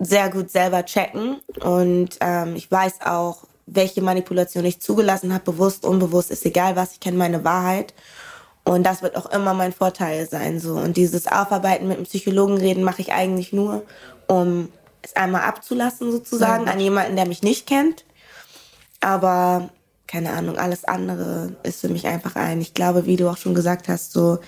[0.00, 5.84] sehr gut selber checken und ähm, ich weiß auch, welche Manipulation ich zugelassen habe, bewusst,
[5.84, 7.94] unbewusst, ist egal was, ich kenne meine Wahrheit.
[8.64, 10.60] Und das wird auch immer mein Vorteil sein.
[10.60, 10.74] So.
[10.74, 13.82] Und dieses Aufarbeiten mit dem Psychologen reden mache ich eigentlich nur,
[14.26, 14.68] um
[15.02, 16.72] es einmal abzulassen sozusagen ja.
[16.72, 18.04] an jemanden, der mich nicht kennt.
[19.00, 19.70] Aber
[20.06, 22.60] keine Ahnung, alles andere ist für mich einfach ein.
[22.60, 24.38] Ich glaube, wie du auch schon gesagt hast, so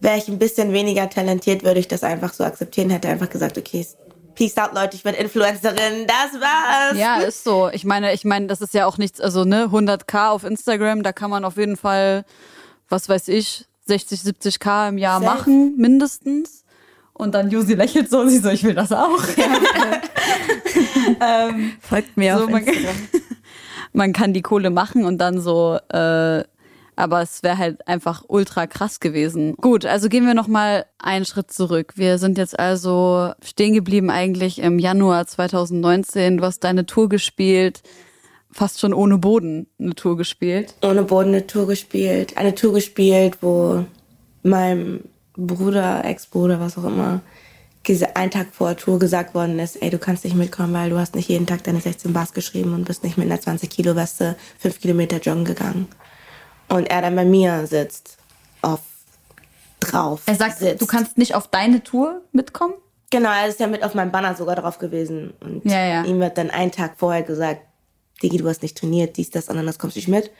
[0.00, 3.56] wäre ich ein bisschen weniger talentiert, würde ich das einfach so akzeptieren, hätte einfach gesagt,
[3.56, 3.86] okay,
[4.34, 6.98] Peace out, Leute, ich bin Influencerin, das war's.
[6.98, 7.70] Ja, ist so.
[7.72, 11.12] Ich meine, ich meine, das ist ja auch nichts, also ne, 100k auf Instagram, da
[11.12, 12.24] kann man auf jeden Fall
[12.92, 15.34] was weiß ich, 60, 70 K im Jahr Safe.
[15.34, 16.64] machen, mindestens.
[17.14, 19.22] Und dann Josi lächelt so, sie so, ich will das auch.
[21.20, 22.64] ähm, Folgt mir so, auf man,
[23.92, 26.44] man, kann die Kohle machen und dann so, äh,
[26.96, 29.54] aber es wäre halt einfach ultra krass gewesen.
[29.56, 31.94] Gut, also gehen wir nochmal einen Schritt zurück.
[31.96, 36.38] Wir sind jetzt also stehen geblieben eigentlich im Januar 2019.
[36.38, 37.82] Du hast deine Tour gespielt
[38.52, 40.74] fast schon ohne Boden eine Tour gespielt.
[40.82, 42.36] Ohne Boden eine Tour gespielt.
[42.36, 43.84] Eine Tour gespielt, wo
[44.42, 45.00] meinem
[45.34, 47.22] Bruder, Ex-Bruder, was auch immer,
[48.14, 51.16] einen Tag vor Tour gesagt worden ist, ey, du kannst nicht mitkommen, weil du hast
[51.16, 54.36] nicht jeden Tag deine 16 Bars geschrieben und bist nicht mit einer 20 Kilo Weste
[54.58, 55.88] fünf Kilometer joggen gegangen.
[56.72, 58.16] Und er dann bei mir sitzt,
[58.62, 58.80] auf
[59.80, 60.22] drauf.
[60.26, 60.80] Er sagt, sitzt.
[60.80, 62.74] du kannst nicht auf deine Tour mitkommen?
[63.10, 65.34] Genau, er ist ja mit auf meinem Banner sogar drauf gewesen.
[65.40, 66.04] Und ja, ja.
[66.04, 67.60] ihm wird dann einen Tag vorher gesagt,
[68.22, 70.30] Digi, du hast nicht trainiert, dies, das, anderes, kommst du nicht mit.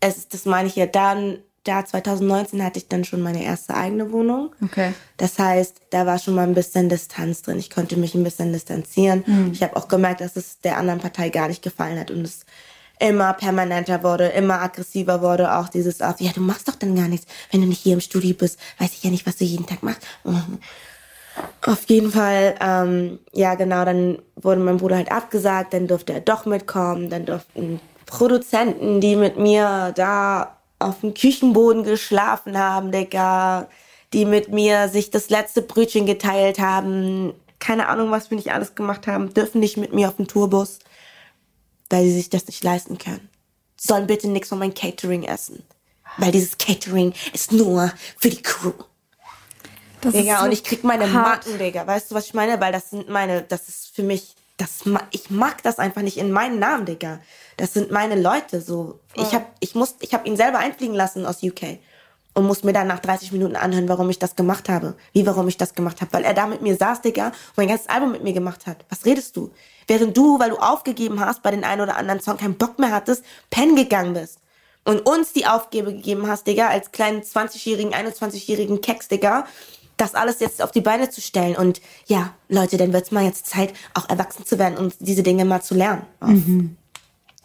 [0.00, 4.12] Es, das meine ich ja dann, da 2019 hatte ich dann schon meine erste eigene
[4.12, 4.54] Wohnung.
[4.64, 4.94] Okay.
[5.18, 7.58] Das heißt, da war schon mal ein bisschen Distanz drin.
[7.58, 9.24] Ich konnte mich ein bisschen distanzieren.
[9.26, 9.50] Mhm.
[9.52, 12.46] Ich habe auch gemerkt, dass es der anderen Partei gar nicht gefallen hat und es
[13.02, 15.54] immer permanenter wurde, immer aggressiver wurde.
[15.56, 17.26] Auch dieses, ja, du machst doch dann gar nichts.
[17.50, 19.82] Wenn du nicht hier im Studio bist, weiß ich ja nicht, was du jeden Tag
[19.82, 20.02] machst.
[20.24, 20.58] Mhm.
[21.66, 26.20] Auf jeden Fall, ähm, ja genau, dann wurde mein Bruder halt abgesagt, dann durfte er
[26.20, 33.68] doch mitkommen, dann durften Produzenten, die mit mir da auf dem Küchenboden geschlafen haben, Digga,
[34.12, 38.74] die mit mir sich das letzte Brötchen geteilt haben, keine Ahnung, was wir nicht alles
[38.74, 40.80] gemacht haben, dürfen nicht mit mir auf den Tourbus,
[41.92, 43.28] weil sie sich das nicht leisten können.
[43.76, 45.62] Sollen bitte nichts von meinem Catering essen,
[46.16, 48.72] weil dieses Catering ist nur für die Crew.
[50.00, 51.46] Das Digga, so und ich krieg meine hart.
[51.46, 51.86] Macken, Digga.
[51.86, 52.60] Weißt du, was ich meine?
[52.60, 56.32] Weil das sind meine, das ist für mich, das, ich mag das einfach nicht in
[56.32, 57.20] meinen Namen, Digga.
[57.56, 58.98] Das sind meine Leute, so.
[59.16, 59.22] Oh.
[59.22, 61.78] Ich hab, ich muss, ich hab ihn selber einfliegen lassen aus UK.
[62.34, 64.96] Und muss mir dann nach 30 Minuten anhören, warum ich das gemacht habe.
[65.12, 66.12] Wie, warum ich das gemacht habe.
[66.14, 68.86] Weil er da mit mir saß, Digga, und mein ganzes Album mit mir gemacht hat.
[68.88, 69.50] Was redest du?
[69.86, 72.92] Während du, weil du aufgegeben hast, bei den einen oder anderen Song keinen Bock mehr
[72.92, 74.38] hattest, pennen gegangen bist.
[74.84, 79.46] und uns die Aufgabe gegeben hast, Digga, als kleinen 20-jährigen, 21-jährigen Keks, Digga,
[79.96, 81.54] das alles jetzt auf die Beine zu stellen.
[81.54, 85.44] Und ja, Leute, dann wird's mal jetzt Zeit, auch erwachsen zu werden und diese Dinge
[85.44, 86.02] mal zu lernen.
[86.20, 86.76] Mhm.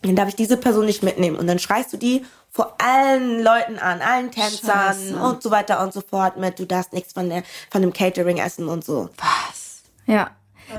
[0.01, 1.35] Dann darf ich diese Person nicht mitnehmen.
[1.35, 5.15] Und dann schreist du die vor allen Leuten an, allen Tänzern Scheiße.
[5.17, 8.37] und so weiter und so fort mit, du darfst nichts von, der, von dem Catering
[8.37, 9.09] essen und so.
[9.17, 9.81] Was?
[10.05, 10.31] Ja.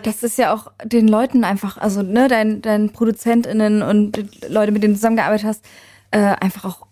[0.03, 4.83] Das ist ja auch den Leuten einfach, also ne, dein, dein ProduzentInnen und Leute, mit
[4.83, 5.65] denen du zusammengearbeitet hast,
[6.11, 6.87] äh, einfach auch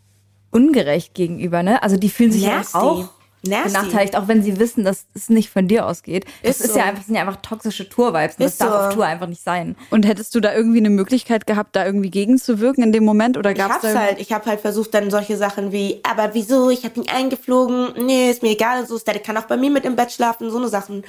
[0.50, 1.82] ungerecht gegenüber, ne?
[1.82, 3.10] Also die fühlen sich ja auch
[3.46, 3.68] Nasty.
[3.68, 6.24] benachteiligt, auch wenn sie wissen, dass es nicht von dir ausgeht.
[6.42, 6.78] Das Ist ist, so.
[6.78, 8.36] ja einfach, sind ja einfach toxische Tour-Vibes.
[8.36, 8.76] und Das Ist darf so.
[8.88, 9.76] auf Tour einfach nicht sein.
[9.90, 13.36] Und hättest du da irgendwie eine Möglichkeit gehabt, da irgendwie gegenzuwirken in dem Moment?
[13.36, 16.34] Oder Ich gab's hab's da halt, ich hab halt versucht dann solche Sachen wie, aber
[16.34, 19.56] wieso, ich hab ihn eingeflogen, nee, ist mir egal, und so, der kann auch bei
[19.58, 21.04] mir mit im Bett schlafen, so eine Sachen.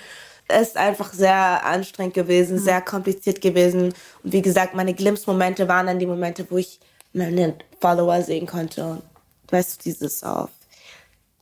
[0.48, 3.94] Es ist einfach sehr anstrengend gewesen, sehr kompliziert gewesen.
[4.24, 6.80] Und wie gesagt, meine Glimpse-Momente waren dann die Momente, wo ich
[7.14, 8.86] meine Follower sehen konnte.
[8.86, 9.04] Und
[9.50, 10.50] weißt du, dieses auf.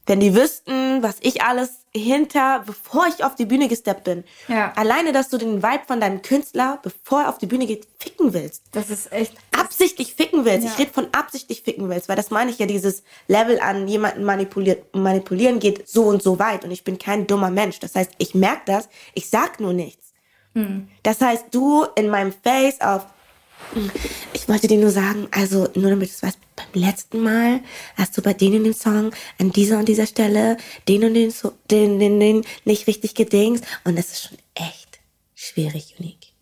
[0.08, 4.24] Wenn die wüssten, was ich alles hinter, bevor ich auf die Bühne gesteppt bin.
[4.48, 4.74] Ja.
[4.76, 8.34] Alleine, dass du den Vibe von deinem Künstler, bevor er auf die Bühne geht, ficken
[8.34, 9.34] willst Das ist echt.
[9.58, 10.66] absichtlich ficken willst.
[10.66, 10.72] Ja.
[10.74, 14.24] Ich rede von absichtlich ficken willst, weil das meine ich ja, dieses Level an jemanden
[14.24, 17.80] manipuliert, manipulieren geht so und so weit und ich bin kein dummer Mensch.
[17.80, 20.14] Das heißt, ich merke das, ich sag nur nichts.
[21.04, 23.06] Das heißt, du in meinem Face auf,
[24.34, 27.62] ich wollte dir nur sagen, also nur damit du es weißt, beim letzten Mal
[27.98, 31.54] hast du bei denen den Song an dieser und dieser Stelle den und den, so,
[31.70, 35.00] den, den, den nicht richtig gedingst und das ist schon echt
[35.34, 36.34] schwierig, unique,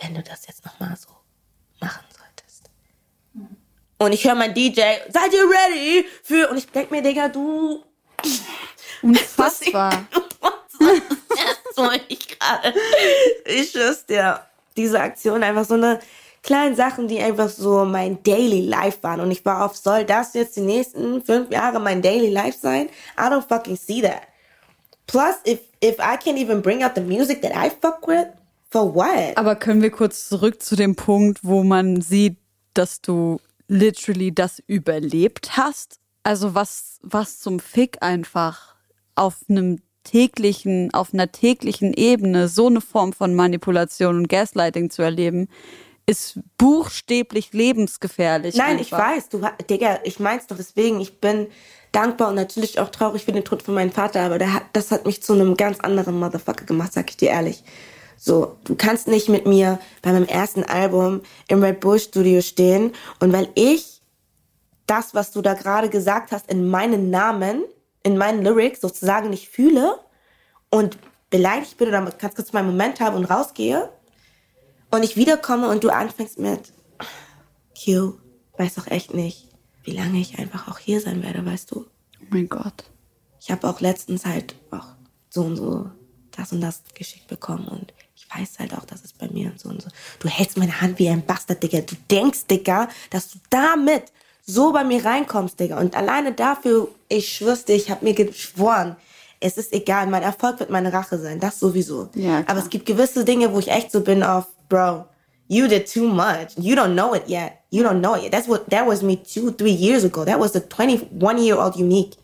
[0.00, 1.10] wenn du das jetzt nochmal so
[1.80, 2.70] machen solltest.
[3.98, 4.80] Und ich höre mein DJ,
[5.12, 7.84] seid ihr ready für, und ich denk mir, Digga, du,
[9.02, 10.06] Unfassbar.
[10.78, 12.74] das wollte ich gerade.
[13.44, 14.40] Ich schwör's dir.
[14.76, 16.00] Diese Aktion einfach so eine
[16.46, 19.20] kleinen Sachen, die einfach so mein Daily Life waren.
[19.20, 22.86] Und ich war auf, soll das jetzt die nächsten fünf Jahre mein Daily Life sein?
[23.18, 24.22] I don't fucking see that.
[25.06, 28.28] Plus, if, if I can't even bring out the music that I fuck with,
[28.70, 29.36] for what?
[29.36, 32.38] Aber können wir kurz zurück zu dem Punkt, wo man sieht,
[32.74, 35.98] dass du literally das überlebt hast?
[36.22, 38.76] Also was, was zum Fick einfach
[39.16, 45.02] auf einem täglichen, auf einer täglichen Ebene so eine Form von Manipulation und Gaslighting zu
[45.02, 45.48] erleben,
[46.06, 48.54] ist buchstäblich lebensgefährlich.
[48.54, 49.16] Nein, ich einfach.
[49.16, 51.48] weiß, du, Digga, ich mein's doch deswegen, ich bin
[51.90, 55.04] dankbar und natürlich auch traurig für den Tod von meinem Vater, aber der das hat
[55.04, 57.64] mich zu einem ganz anderen Motherfucker gemacht, sag ich dir ehrlich.
[58.16, 62.92] So, du kannst nicht mit mir bei meinem ersten Album im Red Bull Studio stehen
[63.18, 64.00] und weil ich
[64.86, 67.64] das, was du da gerade gesagt hast, in meinen Namen,
[68.04, 69.98] in meinen Lyrics sozusagen nicht fühle
[70.70, 70.96] und
[71.30, 73.90] beleidigt bin oder ganz kurz meinen Moment habe und rausgehe
[74.90, 76.72] und ich wiederkomme und du anfängst mit
[77.84, 78.14] Q,
[78.56, 79.48] weiß doch echt nicht,
[79.84, 81.86] wie lange ich einfach auch hier sein werde, weißt du?
[82.20, 82.84] Oh mein Gott.
[83.40, 84.88] Ich habe auch letztens halt auch
[85.30, 85.90] so und so
[86.36, 89.60] das und das geschickt bekommen und ich weiß halt auch, dass es bei mir und
[89.60, 89.88] so und so.
[90.18, 91.80] Du hältst meine Hand wie ein Bastard, Digga.
[91.80, 94.04] Du denkst, Digga, dass du damit
[94.44, 95.78] so bei mir reinkommst, Digga.
[95.78, 98.96] Und alleine dafür, ich schwör's dir, ich habe mir geschworen,
[99.40, 102.08] es ist egal, mein Erfolg wird meine Rache sein, das sowieso.
[102.14, 102.44] Ja, klar.
[102.48, 105.08] Aber es gibt gewisse Dinge, wo ich echt so bin auf, Bro,
[105.48, 106.56] you did too much.
[106.58, 107.64] You don't know it yet.
[107.70, 108.32] You don't know it yet.
[108.32, 110.24] That's what that was me two, three years ago.
[110.24, 112.14] That was the 21 year old unique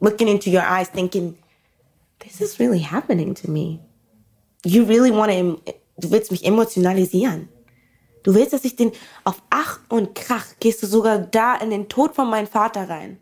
[0.00, 1.38] looking into your eyes thinking,
[2.18, 3.80] this is really happening to me.
[4.64, 7.48] You really want to, du willst mich emotionalisieren.
[8.22, 8.92] Du willst, dass ich den,
[9.24, 13.18] auf Ach und Krach gehst du sogar da in den Tod von meinem Vater rein.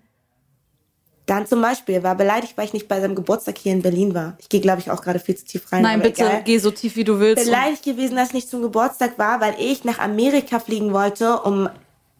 [1.30, 4.14] Dann zum Beispiel, er war beleidigt, weil ich nicht bei seinem Geburtstag hier in Berlin
[4.14, 4.36] war.
[4.40, 5.82] Ich gehe, glaube ich, auch gerade viel zu tief rein.
[5.82, 6.42] Nein, bitte egal.
[6.42, 7.44] geh so tief wie du willst.
[7.44, 11.68] beleidigt gewesen, dass ich nicht zum Geburtstag war, weil ich nach Amerika fliegen wollte, um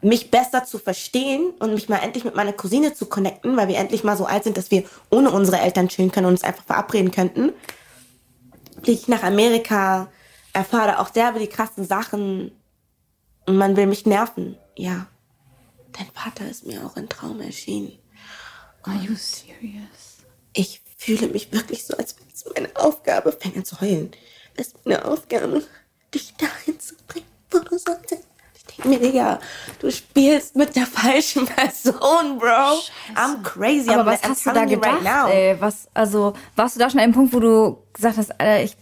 [0.00, 3.78] mich besser zu verstehen und mich mal endlich mit meiner Cousine zu connecten, weil wir
[3.78, 6.62] endlich mal so alt sind, dass wir ohne unsere Eltern chillen können und uns einfach
[6.62, 7.52] verabreden könnten.
[8.80, 10.06] Fliege ich nach Amerika,
[10.52, 12.52] erfahre auch derbe die krassen Sachen
[13.44, 14.56] und man will mich nerven.
[14.76, 15.08] Ja,
[15.98, 17.99] dein Vater ist mir auch im Traum erschienen.
[18.82, 20.24] Are you serious?
[20.52, 24.10] Ich fühle mich wirklich so, als wäre es meine Aufgabe, fängt an zu heulen.
[24.56, 25.62] Es ist meine Aufgabe,
[26.14, 28.24] dich dahin zu bringen, wo du solltest.
[28.54, 29.40] Ich denke mir, Digga,
[29.80, 32.80] du spielst mit der falschen Person, Bro.
[33.14, 33.90] I'm crazy.
[33.90, 35.28] Aber I'm, was hast du da gedacht, right now.
[35.28, 35.56] ey?
[35.60, 38.76] Was, also, warst du da schon an einem Punkt, wo du gesagt hast, Alter, ich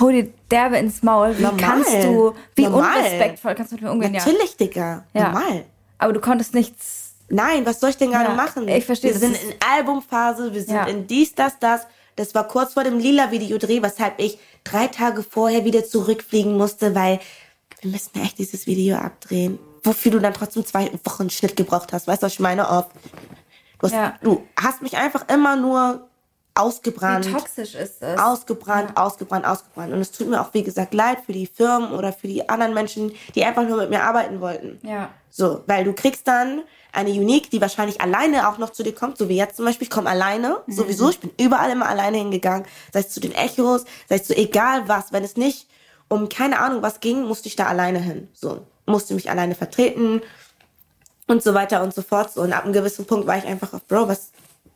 [0.00, 1.36] hau dir derbe ins Maul.
[1.38, 1.60] Wie Normal.
[1.60, 2.96] kannst du, wie Normal.
[2.98, 4.14] unrespektvoll kannst du mit mir umgehen?
[4.14, 4.24] Ja.
[4.24, 5.04] Natürlich, Digga.
[5.12, 5.24] Ja.
[5.32, 5.64] Normal.
[5.98, 7.03] Aber du konntest nichts.
[7.28, 8.68] Nein, was soll ich denn gerade Ja, machen?
[8.68, 10.84] ich verstehe, Wir sind in Albumphase, wir sind Ja.
[10.84, 11.86] in dies, das, das.
[12.16, 17.18] Das war kurz vor dem Lila-Videodreh, weshalb ich drei Tage vorher wieder zurückfliegen musste, weil
[17.80, 19.58] wir müssen echt dieses Video abdrehen.
[19.82, 22.06] Wofür du dann trotzdem zwei Wochen Schnitt gebraucht hast.
[22.06, 22.70] Weißt du, was ich meine?
[22.70, 22.86] Auf,
[23.80, 24.14] du, hast, Ja.
[24.22, 26.08] du hast mich einfach immer nur
[26.54, 27.26] ausgebrannt.
[27.26, 28.18] Wie toxisch ist es?
[28.18, 29.92] Ausgebrannt, ausgebrannt, ausgebrannt.
[29.92, 32.74] Und es tut mir auch, wie gesagt, leid für die Firmen oder für die anderen
[32.74, 34.78] Menschen, die einfach nur mit mir arbeiten wollten.
[34.86, 35.10] Ja.
[35.30, 36.62] So, weil du kriegst dann
[36.94, 39.86] eine Unique, die wahrscheinlich alleine auch noch zu dir kommt, so wie jetzt zum Beispiel.
[39.86, 41.10] Ich komme alleine, sowieso.
[41.10, 42.66] Ich bin überall immer alleine hingegangen.
[42.92, 45.12] Sei es zu den Echos, sei es zu egal was.
[45.12, 45.66] Wenn es nicht
[46.08, 48.28] um keine Ahnung was ging, musste ich da alleine hin.
[48.32, 50.22] So, musste mich alleine vertreten
[51.26, 52.32] und so weiter und so fort.
[52.32, 54.30] So, und ab einem gewissen Punkt war ich einfach auf, Bro, was,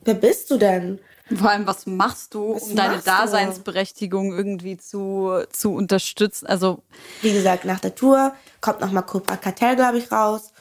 [0.05, 0.99] wer bist du denn?
[1.35, 3.11] Vor allem, was machst du, Was um deine machst du?
[3.11, 6.47] Daseinsberechtigung irgendwie zu, zu unterstützen?
[6.47, 6.83] Also,
[7.21, 10.53] wie gesagt, nach der Tour kommt nochmal Cobra Kartell, glaube ich, raus.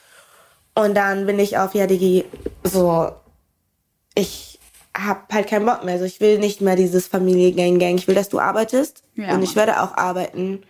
[0.77, 2.23] Und dann bin ich auf, ja, Digi,
[2.63, 3.11] so,
[4.13, 4.59] ich
[4.95, 5.95] hab halt keinen Bock mehr.
[5.95, 7.97] Also ich will nicht mehr dieses Familie-Gang-Gang.
[7.97, 9.01] Ich will, dass du arbeitest.
[9.15, 10.61] Ja, und ich werde auch arbeiten.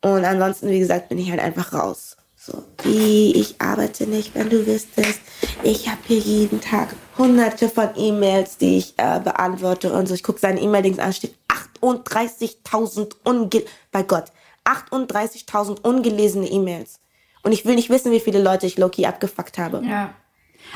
[0.00, 2.16] Und ansonsten, wie gesagt, bin ich halt einfach raus.
[2.36, 5.20] So, wie, ich arbeite nicht, wenn du wüsstest.
[5.62, 10.14] Ich habe hier jeden Tag hunderte von E-Mails, die ich äh, beantworte und so.
[10.14, 11.34] Ich gucke seine E-Mail-Dings an, steht
[11.82, 13.64] 38.000 unge...
[13.92, 14.32] Bei Gott,
[14.64, 17.00] 38.000 ungelesene E-Mails.
[17.42, 19.82] Und ich will nicht wissen, wie viele Leute ich Loki abgefuckt habe.
[19.84, 20.14] Ja.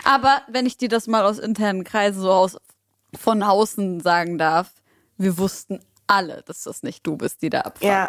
[0.05, 2.57] aber wenn ich dir das mal aus internen Kreisen so aus
[3.19, 4.71] von außen sagen darf,
[5.19, 7.85] wir wussten alle, dass das nicht du bist, die da abfuckt.
[7.85, 8.09] Ja.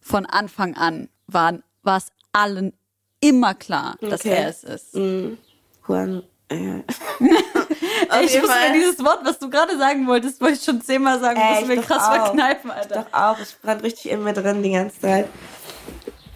[0.00, 2.72] Von Anfang an waren, war es allen
[3.20, 4.30] immer klar, dass Okay.
[4.34, 4.94] er es ist.
[4.94, 6.80] Juan, äh,
[8.24, 11.40] ich muss mir dieses Wort, was du gerade sagen wolltest, wollte ich schon zehnmal sagen,
[11.40, 12.14] Ey, muss mir ich krass auch.
[12.26, 13.06] verkneifen, Alter.
[13.10, 15.28] Doch auch, ich brand richtig in mir drin die ganze Zeit.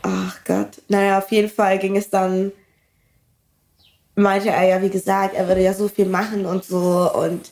[0.06, 0.82] Ach Gott.
[0.88, 2.52] Naja, auf jeden Fall ging es dann,
[4.14, 7.10] meinte er ja, wie gesagt, er würde ja so viel machen und so.
[7.12, 7.50] Und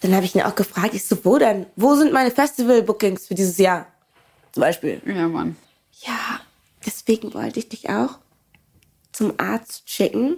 [0.00, 1.66] dann habe ich ihn auch gefragt, ich so, wo denn?
[1.76, 3.86] Wo sind meine Festival-Bookings für dieses Jahr?
[4.52, 5.00] Zum Beispiel.
[5.04, 5.56] Ja, Mann.
[6.02, 6.40] Ja,
[6.84, 8.18] deswegen wollte ich dich auch
[9.12, 10.36] zum Arzt schicken.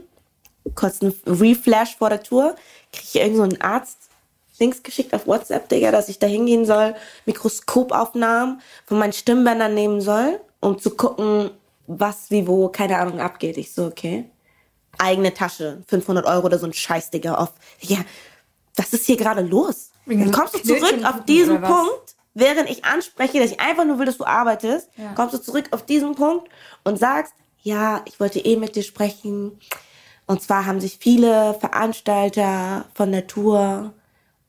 [0.75, 2.57] Kurz ein Reflash vor der Tour.
[2.93, 3.99] Kriege ich irgend so einen Arzt
[4.59, 6.95] Links geschickt auf WhatsApp, Digga, dass ich da hingehen soll,
[7.27, 11.51] Mikroskopaufnahmen von meinen Stimmbändern nehmen soll, um zu gucken,
[11.87, 13.59] was wie wo, keine Ahnung, abgeht.
[13.59, 14.31] Ich so, okay.
[14.99, 17.53] Eigene Tasche, 500 Euro oder so ein Scheiß, Digga, auf.
[17.81, 17.99] Ja,
[18.77, 19.91] was ist hier gerade los?
[20.07, 21.61] Dann kommst du zurück auf diesen?
[21.61, 25.69] Punkt, während ich anspreche, dass ich einfach nur will, dass du arbeitest, kommst du zurück
[25.73, 26.49] auf diesen Punkt
[26.85, 29.59] und sagst, ja, ich wollte eh mit dir sprechen.
[30.27, 33.93] Und zwar haben sich viele Veranstalter von der Tour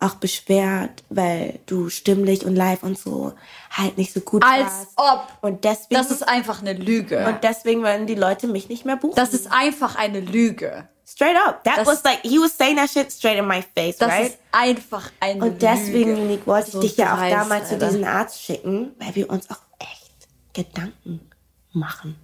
[0.03, 3.33] auch beschwert, weil du stimmlich und live und so
[3.71, 4.87] halt nicht so gut Als warst.
[4.97, 5.27] ob.
[5.41, 7.25] Und deswegen, Das ist einfach eine Lüge.
[7.25, 9.15] und deswegen wollen die Leute mich nicht mehr buchen.
[9.15, 10.87] das ist einfach eine Lüge.
[11.05, 11.63] straight up.
[11.63, 14.27] That Das- was like, he was saying that shit straight in my face, Das right?
[14.29, 16.21] ist einfach eine Und deswegen, Lüge.
[16.21, 17.87] Unique, wollte ich So dich ja auch dreist, damals zu Alter.
[17.87, 21.29] diesem Arzt schicken, weil wir uns auch echt Gedanken
[21.71, 22.15] machen.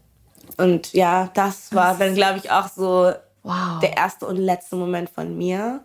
[0.58, 3.12] Und ja, das war dann, glaube ich, auch so
[3.44, 3.80] Wow.
[3.82, 5.82] der erste und letzte Moment von mir,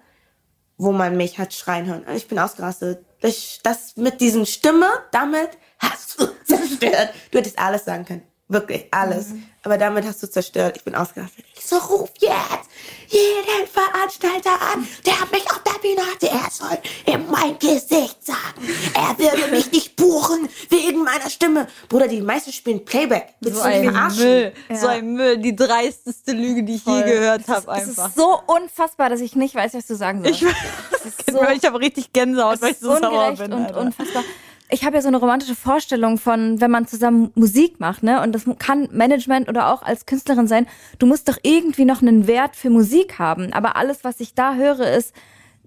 [0.77, 2.05] wo man mich hat schreien hören.
[2.15, 3.05] Ich bin ausgerastet.
[3.21, 7.11] Das, das mit diesen Stimme, damit hast du zerstört.
[7.31, 8.23] Du hättest alles sagen können.
[8.49, 9.29] Wirklich, alles.
[9.63, 10.77] Aber damit hast du zerstört.
[10.77, 11.45] Ich bin ausgerastet.
[11.57, 12.69] Ich so, ruf jetzt
[13.09, 16.29] jeden Veranstalter an, der mich auf der Bühne hatte.
[16.29, 16.77] Er soll
[17.07, 21.67] in mein Gesicht sagen, er würde mich nicht buchen wegen meiner Stimme.
[21.89, 23.35] Bruder, die meisten spielen Playback.
[23.41, 23.91] Willst So ein?
[24.17, 24.53] Müll.
[24.75, 25.39] So ein Müll.
[25.39, 29.55] Die dreisteste Lüge, die ich je gehört habe, Es ist so unfassbar, dass ich nicht
[29.55, 30.31] weiß, was du sagen soll.
[30.33, 30.41] Ich,
[31.33, 33.53] so- ich habe richtig Gänsehaut, weil ich so sauer bin.
[33.55, 33.81] und Alter.
[33.81, 34.23] unfassbar.
[34.71, 38.23] Ich habe ja so eine romantische Vorstellung von, wenn man zusammen Musik macht, ne?
[38.23, 40.67] Und das kann Management oder auch als Künstlerin sein.
[40.99, 43.53] Du musst doch irgendwie noch einen Wert für Musik haben.
[43.53, 45.15] Aber alles, was ich da höre, ist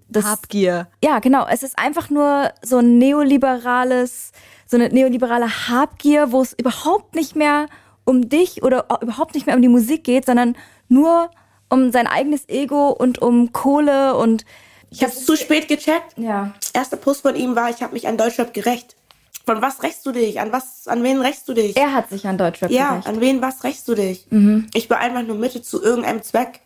[0.08, 0.24] das.
[0.24, 0.88] Habgier.
[1.02, 1.46] Ja, genau.
[1.48, 4.32] Es ist einfach nur so ein neoliberales,
[4.66, 7.66] so eine neoliberale Habgier, wo es überhaupt nicht mehr
[8.04, 10.56] um dich oder überhaupt nicht mehr um die Musik geht, sondern
[10.88, 11.30] nur
[11.68, 14.44] um sein eigenes Ego und um Kohle und
[14.90, 16.14] Ich habe zu spät gecheckt.
[16.16, 16.54] ja.
[16.72, 18.96] Erster Post von ihm war, ich habe mich an Deutschrap gerecht.
[19.44, 20.40] Von was rächst du dich?
[20.40, 21.76] An was, an wen rächst du dich?
[21.76, 23.06] Er hat sich an Deutschrap ja, gerecht.
[23.08, 24.26] an wen was rächst du dich?
[24.74, 26.60] Ich war einfach nur Mitte zu irgendeinem Zweck.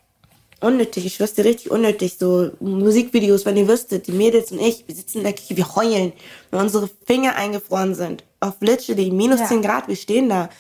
[0.61, 2.19] Unnötig, ich dir richtig unnötig.
[2.19, 5.75] So Musikvideos, wenn ihr wüsstet, die Mädels und ich, wir sitzen in der Küche, wir
[5.75, 6.13] heulen,
[6.51, 8.23] weil unsere Finger eingefroren sind.
[8.41, 9.47] Auf literally minus Ja.
[9.47, 10.51] 10 Grad, wir stehen da.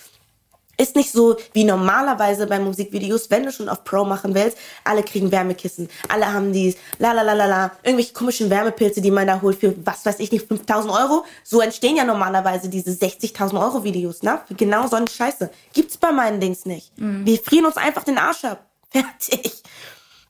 [0.79, 5.03] Ist nicht so wie normalerweise bei Musikvideos, wenn du schon auf Pro machen willst, alle
[5.03, 9.27] kriegen Wärmekissen, alle haben dies, la la la la la, irgendwelche komischen Wärmepilze, die man
[9.27, 11.25] da holt für, was weiß ich nicht, 5000 Euro.
[11.45, 14.41] So entstehen ja normalerweise diese 60.000 Euro Videos, ne?
[14.49, 15.51] Für genau so eine Scheiße.
[15.75, 16.93] Gibt's bei meinen Dings nicht.
[17.27, 18.66] Wir frieren uns einfach den Arsch ab.
[18.91, 19.62] Fertig.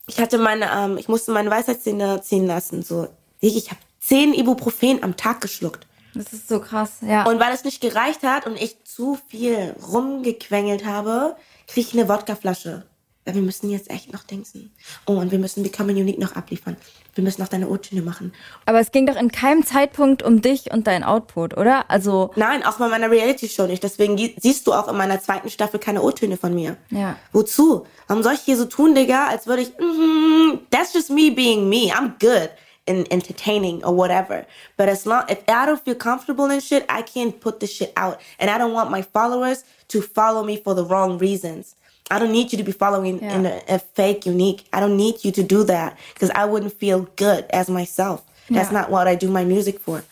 [0.07, 3.07] Ich hatte meine, ähm, ich musste meine Weisheitszähne ziehen lassen, so.
[3.39, 5.87] Ich habe 10 Ibuprofen am Tag geschluckt.
[6.15, 7.25] Das ist so krass, ja.
[7.25, 11.35] Und weil es nicht gereicht hat und ich zu viel rumgequengelt habe,
[11.67, 12.83] kriege ich eine Wodkaflasche.
[13.25, 14.73] Ja, wir müssen jetzt echt noch denken.
[15.05, 16.75] Oh, und wir müssen Becoming Unique noch abliefern.
[17.15, 18.33] Wir müssen noch deine O-Töne machen.
[18.65, 21.89] Aber es ging doch in keinem Zeitpunkt um dich und dein Output, oder?
[21.89, 22.31] Also.
[22.35, 23.81] Nein, auch bei meiner Reality-Show nicht.
[23.81, 26.75] Deswegen siehst du auch in meiner zweiten Staffel keine O-Töne von mir.
[26.89, 27.15] Ja.
[27.31, 27.85] Wozu?
[28.07, 31.69] Warum soll ich hier so tun, Digga, als würde ich, mm, that's just me being
[31.69, 31.93] me.
[31.93, 32.49] I'm good
[32.85, 34.45] in entertaining or whatever.
[34.77, 37.93] But as long, if I don't feel comfortable in shit, I can't put the shit
[37.95, 38.19] out.
[38.39, 41.75] And I don't want my followers to follow me for the wrong reasons.
[42.11, 43.35] I don't need you to be following yeah.
[43.35, 44.65] in a, a, fake unique.
[44.73, 48.23] I don't need you to do that because I wouldn't feel good as myself.
[48.49, 48.81] That's yeah.
[48.81, 50.03] not what I do my music for.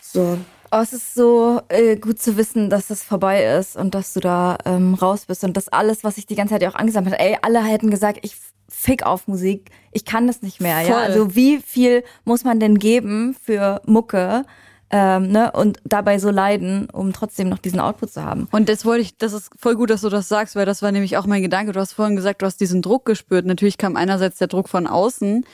[0.00, 0.38] So.
[0.74, 4.20] Oh, es ist so äh, gut zu wissen, dass es vorbei ist und dass du
[4.20, 7.14] da ähm, raus bist und dass alles, was ich die ganze Zeit ja auch angesammelt
[7.14, 8.36] habe, ey, alle hätten gesagt, ich
[8.70, 10.78] fick auf Musik, ich kann das nicht mehr.
[10.78, 10.88] Voll.
[10.88, 14.46] Ja, also wie viel muss man denn geben für Mucke?
[14.92, 18.46] ähm, ne, und dabei so leiden, um trotzdem noch diesen Output zu haben.
[18.52, 20.92] Und das wollte ich, das ist voll gut, dass du das sagst, weil das war
[20.92, 21.72] nämlich auch mein Gedanke.
[21.72, 23.46] Du hast vorhin gesagt, du hast diesen Druck gespürt.
[23.46, 25.46] Natürlich kam einerseits der Druck von außen.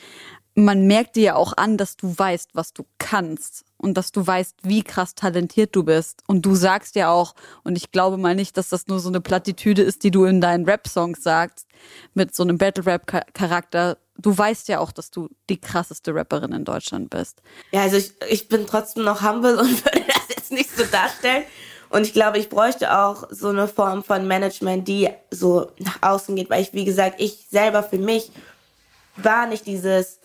[0.55, 4.25] Man merkt dir ja auch an, dass du weißt, was du kannst und dass du
[4.25, 6.21] weißt, wie krass talentiert du bist.
[6.27, 9.21] Und du sagst ja auch, und ich glaube mal nicht, dass das nur so eine
[9.21, 11.67] Plattitüde ist, die du in deinen Rap-Songs sagst,
[12.13, 17.09] mit so einem Battle-Rap-Charakter, du weißt ja auch, dass du die krasseste Rapperin in Deutschland
[17.09, 17.41] bist.
[17.71, 21.43] Ja, also ich, ich bin trotzdem noch humble und würde das jetzt nicht so darstellen.
[21.89, 26.35] Und ich glaube, ich bräuchte auch so eine Form von Management, die so nach außen
[26.35, 28.31] geht, weil ich, wie gesagt, ich selber für mich
[29.15, 30.18] war nicht dieses,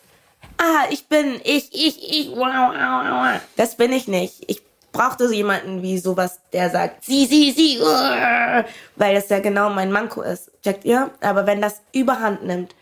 [0.59, 3.41] ah, ich bin, ich, ich, ich, wow, wow, wow.
[3.57, 4.45] Das bin ich nicht.
[4.47, 9.71] Ich brauchte so jemanden wie sowas, der sagt, sie, sie, sie, weil das ja genau
[9.71, 10.51] mein Manko ist.
[10.63, 11.11] Checkt ihr?
[11.21, 12.75] Aber wenn das überhand nimmt,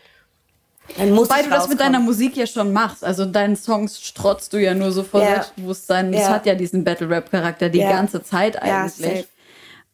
[0.97, 3.03] dann muss Wobei du das mit deiner Musik ja schon machst.
[3.03, 5.27] Also in deinen Songs strotzt du ja nur so vor ja.
[5.27, 6.11] Selbstbewusstsein.
[6.11, 6.29] Das ja.
[6.29, 7.91] hat ja diesen Battle-Rap-Charakter die ja.
[7.91, 9.27] ganze Zeit eigentlich.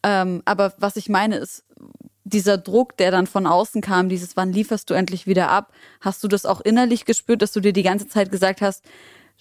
[0.04, 1.64] Ähm, aber was ich meine ist,
[2.30, 5.72] dieser Druck, der dann von außen kam, dieses wann lieferst du endlich wieder ab,
[6.02, 8.84] hast du das auch innerlich gespürt, dass du dir die ganze Zeit gesagt hast,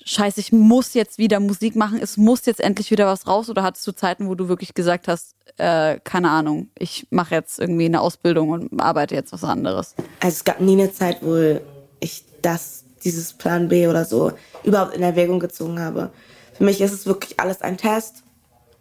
[0.05, 3.51] scheiße, ich muss jetzt wieder Musik machen, es muss jetzt endlich wieder was raus?
[3.51, 7.59] Oder hattest du Zeiten, wo du wirklich gesagt hast, äh, keine Ahnung, ich mache jetzt
[7.59, 9.95] irgendwie eine Ausbildung und arbeite jetzt was anderes?
[10.21, 11.61] Also es gab nie eine Zeit, wo
[12.01, 14.33] ich das, dieses Plan B oder so
[14.65, 16.11] überhaupt in Erwägung gezogen habe.
[16.55, 18.23] Für mich ist es wirklich alles ein Test.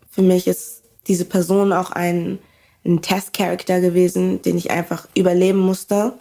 [0.10, 2.40] Für mich ist diese Person auch ein,
[2.88, 6.14] ein Testcharakter gewesen, den ich einfach überleben musste,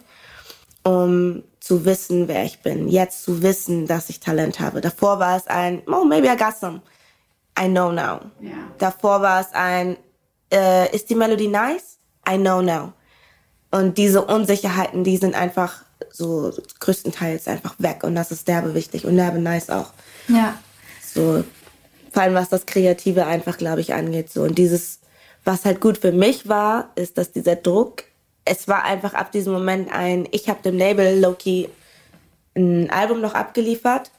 [0.83, 2.87] um zu wissen, wer ich bin.
[2.87, 4.81] Jetzt zu wissen, dass ich Talent habe.
[4.81, 6.81] Davor war es ein, oh, maybe I got some.
[7.59, 8.21] I know now.
[8.41, 8.71] Yeah.
[8.77, 9.97] Davor war es ein,
[10.53, 11.97] äh, ist die Melodie nice?
[12.29, 12.93] I know now.
[13.71, 18.03] Und diese Unsicherheiten, die sind einfach so größtenteils einfach weg.
[18.03, 19.91] Und das ist derbe wichtig und derbe nice auch.
[20.27, 20.57] Ja.
[21.01, 21.43] So,
[22.11, 24.31] vor allem was das Kreative einfach, glaube ich, angeht.
[24.31, 24.43] So.
[24.43, 24.99] Und dieses,
[25.47, 28.03] was halt gut für mich war, ist, dass dieser Druck
[28.49, 31.69] es war einfach ab diesem Moment ein, ich habe dem Label Loki
[32.55, 34.11] ein Album noch abgeliefert,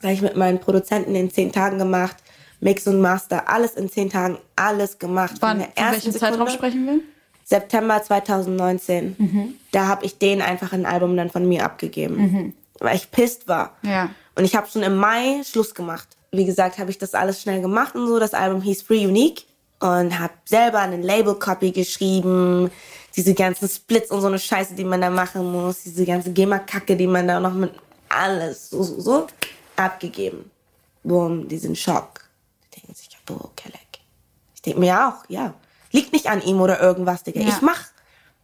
[0.00, 2.16] weil ich mit meinen Produzenten in zehn Tagen gemacht,
[2.60, 5.36] Mix und Master, alles in zehn Tagen, alles gemacht.
[5.40, 7.00] Wann, von, von welchem Zeitraum sprechen wir?
[7.44, 9.16] September 2019.
[9.18, 9.54] Mhm.
[9.72, 12.54] Da habe ich denen einfach ein Album dann von mir abgegeben, mhm.
[12.78, 13.76] weil ich pisst war.
[13.82, 14.10] Ja.
[14.36, 16.08] Und ich habe schon im Mai Schluss gemacht.
[16.32, 18.18] Wie gesagt, habe ich das alles schnell gemacht und so.
[18.18, 19.46] Das Album hieß Free Unique
[19.80, 22.70] und habe selber einen Label-Copy geschrieben,
[23.16, 26.96] diese ganzen Splits und so eine Scheiße, die man da machen muss, diese ganze GEMA-Kacke,
[26.96, 27.72] die man da noch mit
[28.08, 29.26] alles so, so, so
[29.76, 30.50] abgegeben.
[31.02, 32.28] Boom, diesen Schock.
[32.66, 34.00] Die denken sich, boah, Kelleck.
[34.54, 35.54] Ich denke mir auch, ja.
[35.92, 37.40] Liegt nicht an ihm oder irgendwas, Digga.
[37.40, 37.48] Ja.
[37.48, 37.84] Ich mach.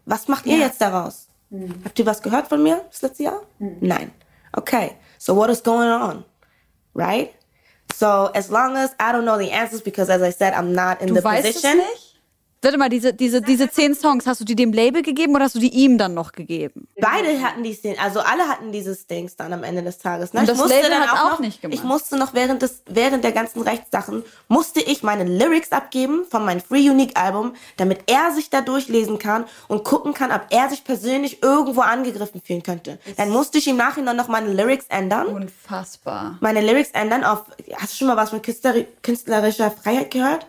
[0.07, 0.67] Was macht ihr ja.
[0.67, 1.29] jetzt daraus?
[1.51, 1.83] Mhm.
[1.85, 3.43] Habt ihr was gehört von mir das letzte Jahr?
[3.59, 3.77] Mhm.
[3.81, 4.11] Nein.
[4.53, 4.93] Okay.
[5.19, 6.25] So what is going on?
[6.95, 7.35] Right?
[7.93, 11.01] So as long as I don't know the answers, because as I said, I'm not
[11.01, 11.81] in du the position.
[11.81, 12.06] Es nicht?
[12.63, 15.55] Warte mal, diese, diese, diese zehn Songs, hast du die dem Label gegeben oder hast
[15.55, 16.89] du die ihm dann noch gegeben?
[16.99, 20.33] Beide hatten die Szene, also alle hatten dieses Dings dann am Ende des Tages.
[20.33, 20.41] Ne?
[20.41, 21.79] Und das Label hat auch, noch, nicht gemacht.
[21.79, 26.45] Ich musste noch während des, während der ganzen Rechtssachen, musste ich meine Lyrics abgeben von
[26.45, 30.71] meinem Free Unique Album, damit er sich da durchlesen kann und gucken kann, ob er
[30.71, 32.99] sich persönlich irgendwo angegriffen fühlen könnte.
[33.17, 35.27] Dann musste ich im Nachhinein noch meine Lyrics ändern.
[35.29, 36.39] Unfassbar.
[36.41, 37.45] Meine Lyrics ändern auf,
[37.75, 40.47] hast du schon mal was von künstlerischer Freiheit gehört?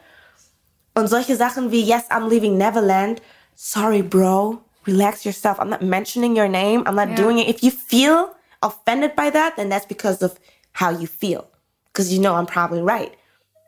[0.97, 3.21] Und solche Sachen wie Yes, I'm leaving Neverland.
[3.55, 4.59] Sorry, bro.
[4.87, 5.59] Relax yourself.
[5.59, 6.81] I'm not mentioning your name.
[6.87, 7.15] I'm not yeah.
[7.15, 7.47] doing it.
[7.47, 8.29] If you feel
[8.63, 10.39] offended by that, then that's because of
[10.73, 11.45] how you feel.
[11.93, 13.11] Because you know I'm probably right.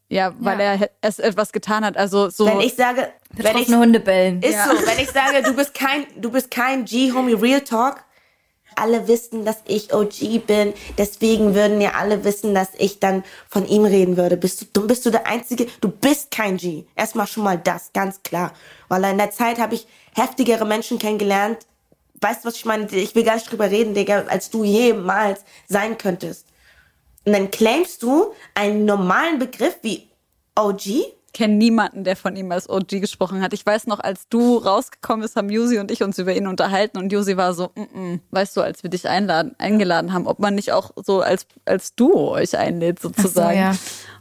[0.09, 0.73] Ja, weil ja.
[0.73, 1.97] er es etwas getan hat.
[1.97, 2.47] Also so.
[2.47, 4.41] Wenn ich sage, wenn ich Hunde bellen.
[4.41, 4.65] Ist ja.
[4.65, 4.87] so.
[4.87, 8.03] Wenn ich sage, du bist kein, du bist kein G-Homie Real Talk.
[8.79, 10.73] Alle wissen, dass ich OG bin.
[10.97, 14.37] Deswegen würden ja alle wissen, dass ich dann von ihm reden würde.
[14.37, 14.87] Bist du?
[14.87, 15.67] Bist du der Einzige?
[15.81, 16.85] Du bist kein G.
[16.95, 18.53] Erstmal schon mal das, ganz klar.
[18.87, 21.59] Weil in der Zeit habe ich heftigere Menschen kennengelernt.
[22.21, 22.87] Weißt du, was ich meine?
[22.91, 26.47] Ich will gar nicht drüber reden, Digga, als du jemals sein könntest.
[27.25, 30.09] Und dann claimst du einen normalen Begriff wie
[30.57, 31.18] OG?
[31.33, 33.53] Kenne niemanden, der von ihm als OG gesprochen hat.
[33.53, 36.97] Ich weiß noch, als du rausgekommen bist, haben Yusi und ich uns über ihn unterhalten
[36.97, 40.39] und Yusi war so, mm -mm, weißt du, als wir dich einladen, eingeladen haben, ob
[40.39, 43.57] man nicht auch so als, als Duo euch einlädt sozusagen.
[43.57, 43.75] So, ja.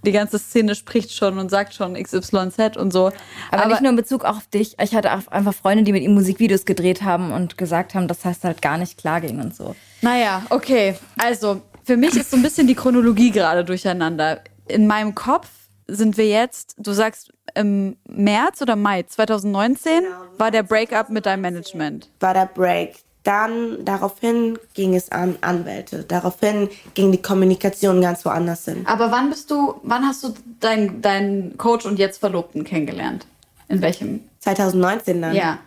[0.05, 3.07] Die ganze Szene spricht schon und sagt schon XYZ und so.
[3.51, 4.77] Aber, Aber nicht nur in Bezug auf dich.
[4.81, 8.45] Ich hatte einfach Freunde, die mit ihm Musikvideos gedreht haben und gesagt haben, dass das
[8.45, 9.75] halt gar nicht klar ging und so.
[10.03, 10.97] Naja, okay.
[11.17, 14.41] Also, für mich ist so ein bisschen die Chronologie gerade durcheinander.
[14.69, 15.49] In meinem Kopf
[15.89, 21.27] sind wir jetzt, du sagst im März oder Mai 2019 genau, war der Breakup mit
[21.27, 22.09] deinem Management.
[22.21, 22.97] War der Break.
[23.25, 26.05] Dann daraufhin ging es an Anwälte.
[26.05, 28.87] Daraufhin ging die Kommunikation ganz woanders hin.
[28.87, 33.27] Aber wann bist du, wann hast du deinen dein Coach und jetzt Verlobten kennengelernt?
[33.69, 34.21] In welchem?
[34.39, 35.35] 2019 dann.
[35.35, 35.59] Ja.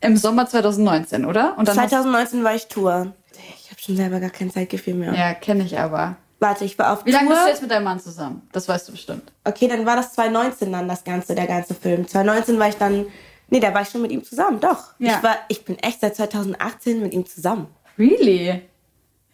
[0.00, 1.56] Im Sommer 2019, oder?
[1.56, 3.12] Und dann 2019 war ich Tour.
[3.58, 5.14] Ich habe schon selber gar kein Zeitgefühl mehr.
[5.14, 6.16] Ja, kenne ich aber.
[6.40, 8.48] Warte, ich war auf Wie lange bist du jetzt mit deinem Mann zusammen?
[8.52, 9.32] Das weißt du bestimmt.
[9.44, 12.06] Okay, dann war das 2019 dann das ganze, der ganze Film.
[12.06, 13.06] 2019 war ich dann,
[13.48, 14.94] nee, da war ich schon mit ihm zusammen, doch.
[14.98, 15.16] Ja.
[15.16, 17.66] Ich, war, ich bin echt seit 2018 mit ihm zusammen.
[17.98, 18.62] Really?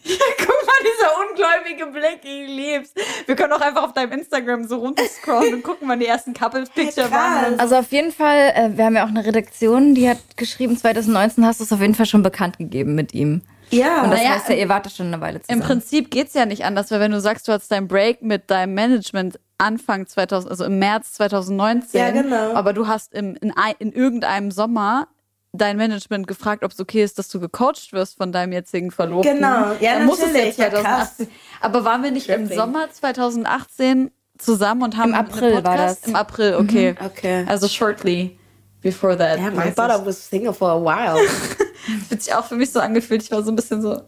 [0.06, 2.92] Ja, guck mal, dieser ungläubige Blick, ich lieb's.
[3.24, 7.10] Wir können auch einfach auf deinem Instagram so runterscrollen und gucken, wann die ersten Couple-Picture
[7.10, 7.58] waren.
[7.58, 11.46] Also auf jeden Fall, äh, wir haben ja auch eine Redaktion, die hat geschrieben, 2019
[11.46, 13.40] hast du es auf jeden Fall schon bekannt gegeben mit ihm.
[13.70, 14.02] Ja.
[14.02, 15.60] Und das naja, heißt ja, ihr wartet schon eine Weile zusammen.
[15.60, 18.22] Im Prinzip geht es ja nicht anders, weil wenn du sagst, du hast deinen Break
[18.22, 22.00] mit deinem Management Anfang 2000, also im März 2019.
[22.00, 22.54] Ja, genau.
[22.54, 25.08] Aber du hast im, in, in irgendeinem Sommer
[25.52, 29.36] dein Management gefragt, ob es okay ist, dass du gecoacht wirst von deinem jetzigen Verlobten.
[29.36, 31.26] Genau, ja, Dann muss es ja 2018.
[31.26, 32.50] Ja, Aber waren wir nicht Tripping.
[32.50, 36.06] im Sommer 2018 zusammen und haben im April war das.
[36.06, 36.96] Im April, okay.
[36.98, 37.06] Mhm.
[37.06, 37.44] Okay.
[37.46, 38.36] Also shortly
[38.82, 39.38] before that.
[39.38, 41.18] Yeah, I thought I was single for a while.
[42.08, 43.22] Wird sich auch für mich so angefühlt.
[43.22, 44.02] Ich war so ein bisschen so.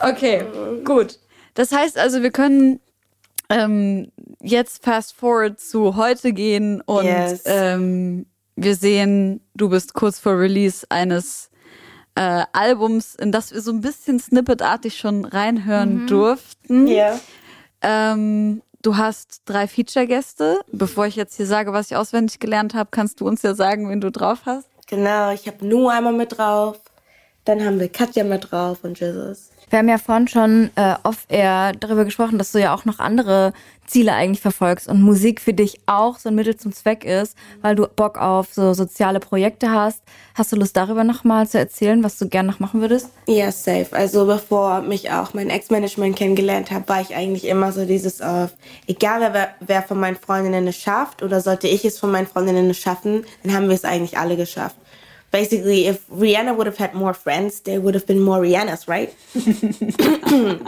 [0.00, 0.44] okay,
[0.84, 1.18] gut.
[1.54, 2.80] Das heißt also, wir können
[3.50, 7.42] ähm, jetzt fast forward zu heute gehen und yes.
[7.46, 8.26] ähm,
[8.56, 11.50] wir sehen, du bist kurz vor Release eines
[12.14, 16.06] äh, Albums, in das wir so ein bisschen snippetartig schon reinhören mhm.
[16.06, 16.86] durften.
[16.86, 17.18] Ja.
[17.82, 20.60] Ähm, Du hast drei Feature-Gäste.
[20.70, 23.88] Bevor ich jetzt hier sage, was ich auswendig gelernt habe, kannst du uns ja sagen,
[23.88, 24.68] wen du drauf hast.
[24.86, 26.78] Genau, ich habe Nu einmal mit drauf.
[27.46, 29.48] Dann haben wir Katja mit drauf und Jesus.
[29.70, 33.52] Wir haben ja vorhin schon äh, off-air darüber gesprochen, dass du ja auch noch andere
[33.86, 37.74] Ziele eigentlich verfolgst und Musik für dich auch so ein Mittel zum Zweck ist, weil
[37.74, 40.02] du Bock auf so soziale Projekte hast.
[40.34, 43.10] Hast du Lust darüber nochmal zu erzählen, was du gerne noch machen würdest?
[43.26, 43.88] Ja, safe.
[43.92, 48.50] Also bevor mich auch mein Ex-Management kennengelernt hat, war ich eigentlich immer so dieses auf,
[48.86, 52.72] egal wer, wer von meinen Freundinnen es schafft oder sollte ich es von meinen Freundinnen
[52.74, 54.76] schaffen, dann haben wir es eigentlich alle geschafft
[55.34, 59.12] basically, if Rihanna would have had more friends, there would have been more Rihannas, right?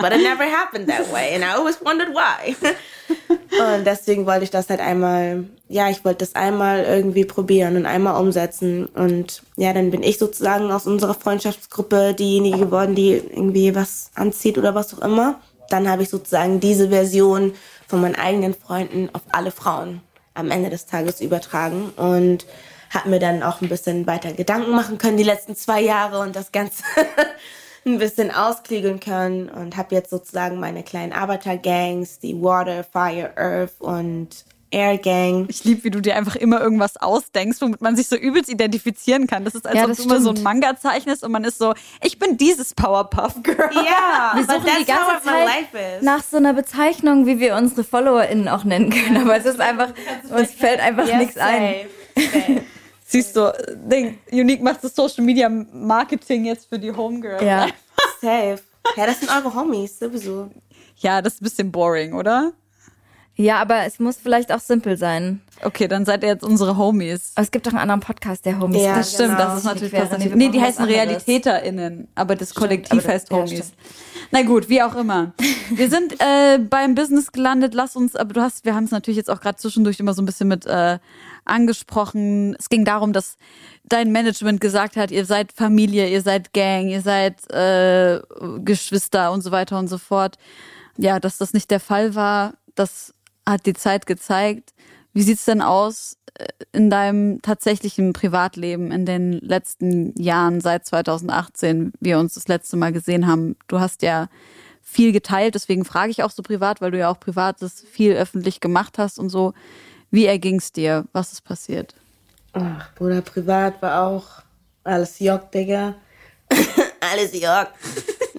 [0.02, 2.56] but it never happened that way, and I always wondered why.
[3.62, 7.86] und deswegen wollte ich das halt einmal, ja, ich wollte das einmal irgendwie probieren und
[7.86, 8.86] einmal umsetzen.
[8.86, 14.58] Und ja, dann bin ich sozusagen aus unserer Freundschaftsgruppe diejenige geworden, die irgendwie was anzieht
[14.58, 15.40] oder was auch immer.
[15.70, 17.52] Dann habe ich sozusagen diese Version
[17.86, 20.00] von meinen eigenen Freunden auf alle Frauen
[20.34, 22.46] am Ende des Tages übertragen und
[22.90, 26.36] hat mir dann auch ein bisschen weiter Gedanken machen können die letzten zwei Jahre und
[26.36, 26.82] das Ganze
[27.86, 33.80] ein bisschen auskliegeln können und habe jetzt sozusagen meine kleinen Arbeitergangs, die Water, Fire, Earth
[33.80, 35.46] und Air Gang.
[35.48, 39.26] Ich liebe, wie du dir einfach immer irgendwas ausdenkst, womit man sich so übelst identifizieren
[39.26, 39.44] kann.
[39.44, 41.74] Das ist, als ja, ob du immer so ein Manga zeichnest und man ist so,
[42.02, 43.70] ich bin dieses Powerpuff Girl.
[43.72, 48.64] Ja, wir suchen die ganze Zeit nach so einer Bezeichnung, wie wir unsere FollowerInnen auch
[48.64, 49.18] nennen können.
[49.18, 49.90] Aber es ist einfach,
[50.30, 51.86] uns fällt einfach yes, nichts ein.
[52.16, 52.62] Safe.
[53.08, 53.52] Siehst du,
[53.88, 57.40] denk, Unique macht das Social Media Marketing jetzt für die Homegirls.
[57.40, 57.68] Ja,
[58.20, 58.58] safe.
[58.96, 60.50] Ja, das sind eure Homies, sowieso.
[60.96, 62.52] Ja, das ist ein bisschen boring, oder?
[63.38, 65.42] Ja, aber es muss vielleicht auch simpel sein.
[65.62, 67.32] Okay, dann seid ihr jetzt unsere Homies.
[67.34, 69.50] Aber es gibt doch einen anderen Podcast, der Homies Ja, das stimmt, genau.
[69.50, 70.34] das ist natürlich positiv.
[70.34, 73.58] Nee, die heißen RealitäterInnen, aber das stimmt, Kollektiv aber heißt Homies.
[73.58, 75.34] Ja, Na gut, wie auch immer.
[75.70, 77.74] Wir sind äh, beim Business gelandet.
[77.74, 80.22] Lass uns, aber du hast, wir haben es natürlich jetzt auch gerade zwischendurch immer so
[80.22, 80.98] ein bisschen mit äh,
[81.44, 82.56] angesprochen.
[82.58, 83.36] Es ging darum, dass
[83.84, 88.20] dein Management gesagt hat, ihr seid Familie, ihr seid Gang, ihr seid äh,
[88.64, 90.36] Geschwister und so weiter und so fort.
[90.96, 93.12] Ja, dass das nicht der Fall war, das
[93.48, 94.74] hat die Zeit gezeigt.
[95.12, 101.92] Wie sieht's denn aus äh, in deinem tatsächlichen Privatleben in den letzten Jahren, seit 2018,
[102.00, 103.56] wir uns das letzte Mal gesehen haben?
[103.68, 104.28] Du hast ja
[104.82, 108.60] viel geteilt, deswegen frage ich auch so privat, weil du ja auch privates viel öffentlich
[108.60, 109.52] gemacht hast und so.
[110.10, 111.06] Wie erging es dir?
[111.12, 111.94] Was ist passiert?
[112.52, 114.24] Ach, Bruder, privat war auch
[114.84, 115.94] alles Jock, Digga.
[117.12, 117.68] alles Jock.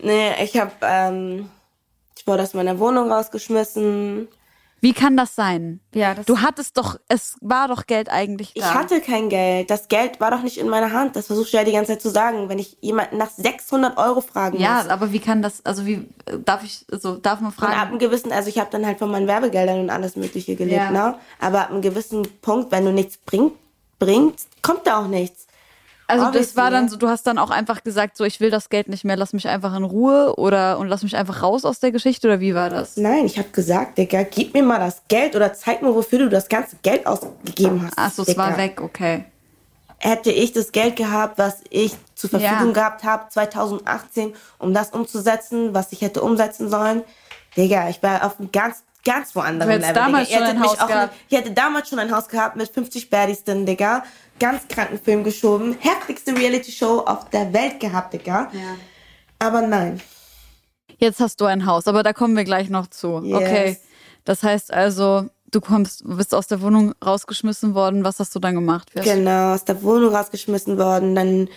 [0.01, 1.49] nee, ich hab, ähm,
[2.15, 4.27] ich wurde aus meiner Wohnung rausgeschmissen.
[4.79, 5.79] Wie kann das sein?
[5.93, 8.59] Ja, das du hattest doch, es war doch Geld eigentlich da.
[8.59, 9.69] Ich hatte kein Geld.
[9.71, 11.15] Das Geld war doch nicht in meiner Hand.
[11.15, 12.47] Das versuche ich ja die ganze Zeit zu sagen.
[12.47, 14.85] Wenn ich jemanden nach 600 Euro fragen ja, muss.
[14.85, 16.07] Ja, aber wie kann das, also wie,
[16.45, 17.73] darf ich, so, darf man fragen?
[17.73, 20.55] Und ab einem gewissen, also ich habe dann halt von meinen Werbegeldern und alles Mögliche
[20.55, 20.91] gelebt, ja.
[20.91, 21.15] ne?
[21.39, 23.53] Aber ab einem gewissen Punkt, wenn du nichts bringt,
[23.97, 25.46] bringt, kommt da auch nichts.
[26.09, 26.47] Also Obviously.
[26.47, 28.87] das war dann so, du hast dann auch einfach gesagt, so ich will das Geld
[28.87, 31.91] nicht mehr, lass mich einfach in Ruhe oder und lass mich einfach raus aus der
[31.91, 32.95] Geschichte oder wie war das?
[32.95, 36.29] Nein, ich habe gesagt, Digga, gib mir mal das Geld oder zeig mir, wofür du
[36.29, 37.97] das ganze Geld ausgegeben hast.
[37.97, 39.25] Achso, es war weg, okay.
[39.99, 42.73] Hätte ich das Geld gehabt, was ich zur Verfügung ja.
[42.73, 47.03] gehabt habe 2018, um das umzusetzen, was ich hätte umsetzen sollen,
[47.57, 49.93] Digga, ich war auf einem ganz ganz woanders Level.
[49.93, 51.15] Damals schon ein Haus gehabt.
[51.29, 54.03] ich hätte damals schon ein Haus gehabt mit 50 Baddies drin, Digga
[54.39, 58.49] ganz kranken Film geschoben, heftigste Reality-Show auf der Welt gehabt, Digga.
[58.53, 58.75] Ja.
[59.39, 60.01] Aber nein.
[60.97, 63.21] Jetzt hast du ein Haus, aber da kommen wir gleich noch zu.
[63.23, 63.35] Yes.
[63.35, 63.77] Okay.
[64.25, 68.03] Das heißt also, du kommst, bist aus der Wohnung rausgeschmissen worden.
[68.03, 68.91] Was hast du dann gemacht?
[68.95, 71.15] Genau, aus der Wohnung rausgeschmissen worden.
[71.15, 71.49] Dann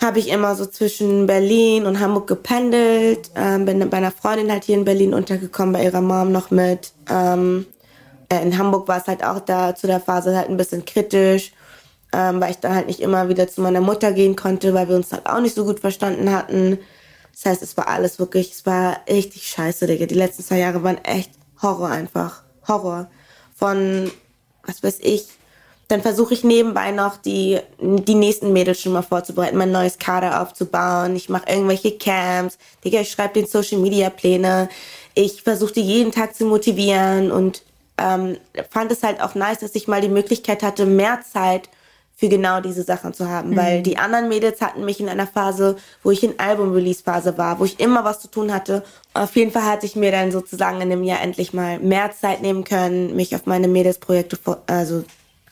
[0.00, 3.30] habe ich immer so zwischen Berlin und Hamburg gependelt.
[3.34, 6.92] Ähm, bin bei einer Freundin halt hier in Berlin untergekommen, bei ihrer Mom noch mit.
[7.08, 7.66] Ähm,
[8.28, 11.52] äh, in Hamburg war es halt auch da zu der Phase halt ein bisschen kritisch
[12.12, 14.96] ähm, weil ich dann halt nicht immer wieder zu meiner Mutter gehen konnte, weil wir
[14.96, 16.78] uns halt auch nicht so gut verstanden hatten.
[17.32, 20.06] Das heißt, es war alles wirklich, es war richtig scheiße, Digga.
[20.06, 21.30] Die letzten zwei Jahre waren echt
[21.62, 22.42] Horror einfach.
[22.68, 23.10] Horror.
[23.54, 24.10] Von,
[24.66, 25.28] was weiß ich,
[25.92, 30.40] dann versuche ich nebenbei noch die, die nächsten Mädels schon mal vorzubereiten, mein neues Kader
[30.40, 31.14] aufzubauen.
[31.16, 32.56] Ich mache irgendwelche Camps.
[32.82, 34.70] Digga, ich schreibe den Social Media Pläne.
[35.12, 37.62] Ich versuche die jeden Tag zu motivieren und
[37.98, 38.38] ähm,
[38.70, 41.68] fand es halt auch nice, dass ich mal die Möglichkeit hatte, mehr Zeit
[42.16, 43.56] für genau diese Sachen zu haben, mhm.
[43.56, 47.66] weil die anderen Mädels hatten mich in einer Phase, wo ich in Album-Release-Phase war, wo
[47.66, 48.82] ich immer was zu tun hatte.
[49.12, 52.40] Auf jeden Fall hatte ich mir dann sozusagen in dem Jahr endlich mal mehr Zeit
[52.40, 54.38] nehmen können, mich auf meine Mädelsprojekte
[54.68, 55.04] also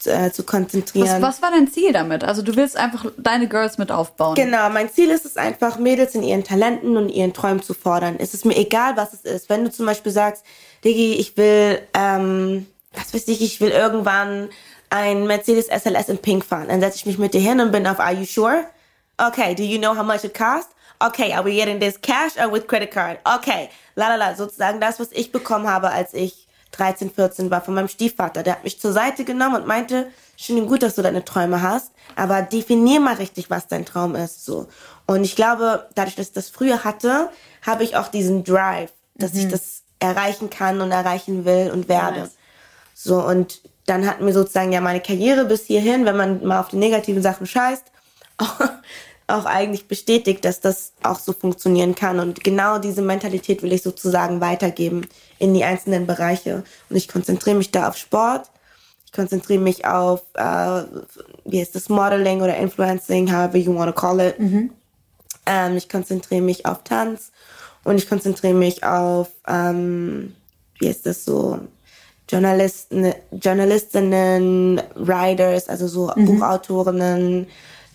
[0.07, 1.09] äh, zu konzentrieren.
[1.09, 2.25] Was, was, war dein Ziel damit?
[2.25, 4.35] Also du willst einfach deine Girls mit aufbauen.
[4.35, 8.17] Genau, mein Ziel ist es einfach, Mädels in ihren Talenten und ihren Träumen zu fordern.
[8.19, 9.49] Es ist mir egal, was es ist.
[9.49, 10.45] Wenn du zum Beispiel sagst,
[10.85, 14.49] Diggi, ich will, ähm, was weiß ich, ich will irgendwann
[14.91, 16.69] ein Mercedes SLS in Pink fahren.
[16.69, 18.65] Dann setze ich mich mit dir hin und bin auf Are you sure?
[19.19, 20.71] Okay, do you know how much it cost?
[20.99, 23.19] Okay, are we getting this cash or with credit card?
[23.25, 27.61] Okay, la la la, sozusagen das, was ich bekommen habe, als ich 13, 14 war
[27.61, 28.43] von meinem Stiefvater.
[28.43, 31.63] Der hat mich zur Seite genommen und meinte, schön und gut, dass du deine Träume
[31.63, 34.69] hast, aber definier mal richtig, was dein Traum ist, so.
[35.07, 37.31] Und ich glaube, dadurch, dass ich das früher hatte,
[37.67, 39.41] habe ich auch diesen Drive, dass mhm.
[39.41, 42.21] ich das erreichen kann und erreichen will und werde.
[42.21, 42.37] Nice.
[42.95, 46.69] So, und dann hat mir sozusagen ja meine Karriere bis hierhin, wenn man mal auf
[46.69, 47.85] die negativen Sachen scheißt,
[49.31, 52.21] auch, eigentlich bestätigt, dass das auch so funktionieren kann.
[52.21, 55.07] Und genau diese Mentalität will ich sozusagen weitergeben
[55.39, 56.65] in die einzelnen Bereiche.
[56.89, 58.51] Und ich konzentriere mich da auf Sport.
[59.07, 60.83] Ich konzentriere mich auf, äh,
[61.45, 64.39] wie heißt das, Modeling oder Influencing, however you want to call it.
[64.39, 64.71] Mhm.
[65.47, 67.33] Ähm, ich konzentriere mich auf Tanz
[67.85, 70.37] und ich konzentriere mich auf, ähm,
[70.79, 71.59] wie ist das so,
[72.31, 76.27] Journalisten, Journalistinnen, Writers, also so mhm.
[76.27, 77.49] Buchautorinnen,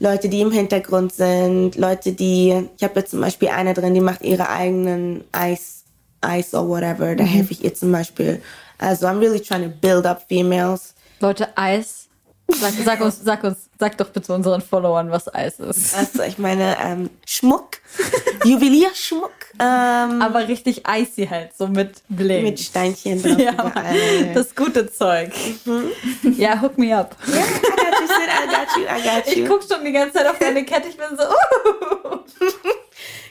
[0.06, 4.02] Leute, die im Hintergrund sind, Leute, die, ich habe jetzt zum Beispiel eine drin, die
[4.02, 5.84] macht ihre eigenen Eis,
[6.22, 7.28] Eis or whatever, da mhm.
[7.28, 8.40] helfe ich ihr zum Beispiel.
[8.78, 10.94] Also I'm really trying to build up females.
[11.22, 12.05] Leute, Eis
[12.48, 15.96] Sag, sag, uns, sag uns, sag doch bitte unseren Followern, was Eis ist.
[15.96, 17.78] Also ich meine, ähm, Schmuck,
[18.46, 19.32] Juwelierschmuck.
[19.60, 22.44] Ähm, Aber richtig icy halt, so mit Bling.
[22.44, 24.34] Mit Steinchen drauf ja, überall.
[24.34, 25.32] Das gute Zeug.
[25.66, 25.92] Mhm.
[26.38, 27.16] Ja, hook me up.
[27.28, 29.44] Yeah, I got you, I got you.
[29.44, 32.20] Ich guck schon die ganze Zeit auf deine Kette, ich bin so, uh.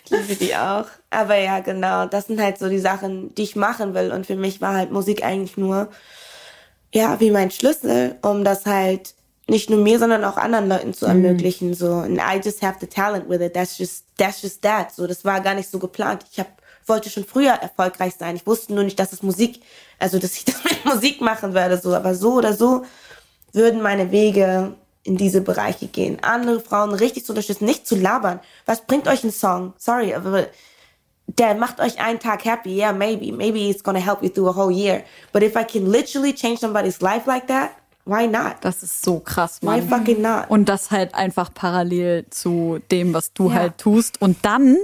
[0.04, 0.86] Ich liebe die auch.
[1.10, 4.12] Aber ja, genau, das sind halt so die Sachen, die ich machen will.
[4.12, 5.88] Und für mich war halt Musik eigentlich nur
[6.94, 9.14] ja, wie mein Schlüssel, um das halt
[9.48, 11.24] nicht nur mir, sondern auch anderen Leuten zu mhm.
[11.24, 11.70] ermöglichen.
[11.70, 11.74] Mm.
[11.74, 13.52] So, and I just have the talent with it.
[13.52, 14.94] That's just, that's just that.
[14.94, 16.24] So, das war gar nicht so geplant.
[16.32, 16.46] Ich hab,
[16.86, 18.36] wollte schon früher erfolgreich sein.
[18.36, 19.60] Ich wusste nur nicht, dass es Musik,
[19.98, 21.78] also dass ich das mit Musik machen werde.
[21.78, 22.84] So, aber so oder so
[23.52, 26.18] würden meine Wege in diese Bereiche gehen.
[26.22, 28.40] Andere Frauen richtig zu unterstützen, nicht zu labern.
[28.66, 29.74] Was bringt euch ein Song?
[29.76, 30.46] Sorry, aber
[31.26, 32.76] der macht euch einen Tag happy.
[32.76, 33.32] Yeah, maybe.
[33.32, 35.04] Maybe it's gonna help you through a whole year.
[35.32, 37.70] But if I can literally change somebody's life like that,
[38.06, 38.56] Why not?
[38.60, 39.88] Das ist so krass, Why Mann.
[39.88, 40.44] fucking not?
[40.50, 43.54] Und das halt einfach parallel zu dem, was du Ja.
[43.54, 44.20] halt tust.
[44.20, 44.76] Und dann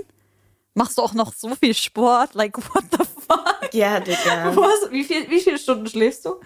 [0.72, 2.32] machst du auch noch so viel Sport.
[2.32, 3.74] Like, what the fuck?
[3.74, 4.57] Ja, Digga.
[4.57, 4.91] Was?
[4.91, 6.36] Wie, viel, wie viele Stunden schläfst du?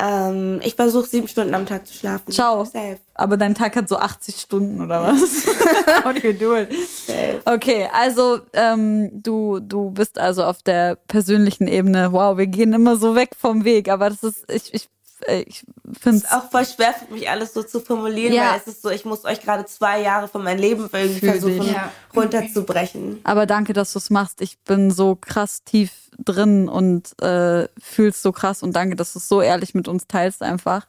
[0.00, 2.30] Ähm, ich versuche sieben Stunden am Tag zu schlafen.
[2.30, 2.64] Ciao.
[2.64, 2.98] Safe.
[3.14, 5.46] Aber dein Tag hat so 80 Stunden oder was?
[6.04, 6.72] How do you do it?
[6.72, 7.40] Safe.
[7.44, 12.12] Okay, also ähm, du, du bist also auf der persönlichen Ebene.
[12.12, 14.88] Wow, wir gehen immer so weg vom Weg, aber das ist, ich, ich,
[15.26, 15.64] ich
[16.00, 18.50] finde ist auch voll schwer für mich alles so zu formulieren, Ja.
[18.52, 21.30] weil es ist so, ich muss euch gerade zwei Jahre von meinem Leben irgendwie Fühl
[21.30, 21.72] versuchen.
[21.72, 21.92] Ja.
[22.14, 23.20] runterzubrechen.
[23.24, 24.40] Aber danke, dass du es machst.
[24.40, 29.18] Ich bin so krass tief drin und äh, fühlst so krass und danke, dass du
[29.18, 30.86] es so ehrlich mit uns teilst einfach.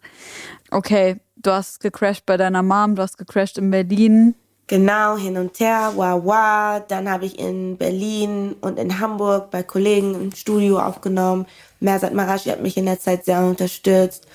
[0.71, 4.35] Okay, du hast gecrashed bei deiner Mom, du hast gecrashed in Berlin.
[4.69, 6.79] Genau, hin und her, wah wah.
[6.79, 11.47] Dann habe ich in Berlin und in Hamburg bei Kollegen im Studio aufgenommen.
[11.79, 14.27] Mersat Marashi hat mich in der Zeit sehr unterstützt.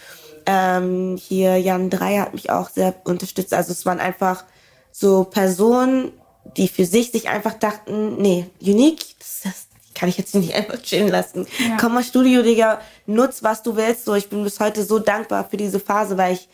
[0.45, 3.55] Ähm, hier Jan Drei hat mich auch sehr unterstützt.
[3.55, 4.45] Also es waren einfach
[4.91, 6.11] so Personen,
[6.57, 10.83] die für sich sich einfach dachten, nee, Unique, das, das kann ich jetzt nicht einfach
[10.83, 11.47] chillen lassen.
[11.81, 14.05] Komm mal Studio, Digga, nutz, was du willst.
[14.05, 16.49] So, ich bin bis heute so dankbar für diese Phase, weil ich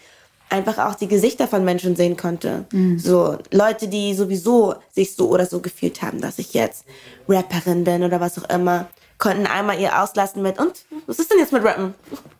[0.51, 2.67] einfach auch die Gesichter von Menschen sehen konnte.
[2.99, 6.85] So Leute, die sowieso sich so oder so gefühlt haben, dass ich jetzt
[7.29, 8.89] Rapperin bin oder was auch immer,
[9.19, 11.95] konnten einmal ihr auslassen mit und was ist denn jetzt mit Rappen?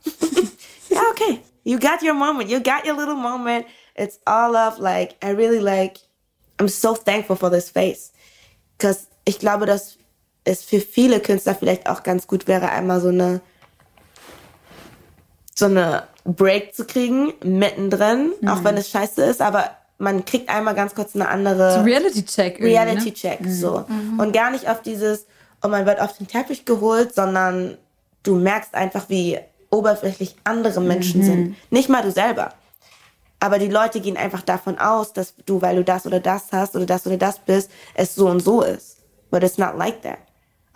[0.89, 1.41] ja, okay.
[1.63, 2.51] You got your moment.
[2.51, 3.67] You got your little moment.
[3.95, 6.01] It's all of like I really like
[6.59, 8.13] I'm so thankful for this face.
[8.79, 9.99] Cause ich glaube, dass
[10.45, 13.41] es für viele Künstler vielleicht auch ganz gut wäre, einmal so eine
[15.61, 20.75] so eine Break zu kriegen, mittendrin, auch wenn es scheiße ist, aber man kriegt einmal
[20.75, 22.61] ganz kurz eine andere Reality-Check.
[22.61, 23.85] Reality-Check, so.
[24.19, 25.27] Und gar nicht auf dieses,
[25.63, 27.77] oh, man wird auf den Teppich geholt, sondern
[28.23, 29.39] du merkst einfach, wie
[29.71, 31.57] oberflächlich andere Menschen sind.
[31.71, 32.55] Nicht mal du selber.
[33.39, 36.77] Aber die Leute gehen einfach davon aus, dass du, weil du das oder das hast
[36.77, 38.99] oder das oder das bist, es so und so ist.
[39.31, 40.19] But it's not like that.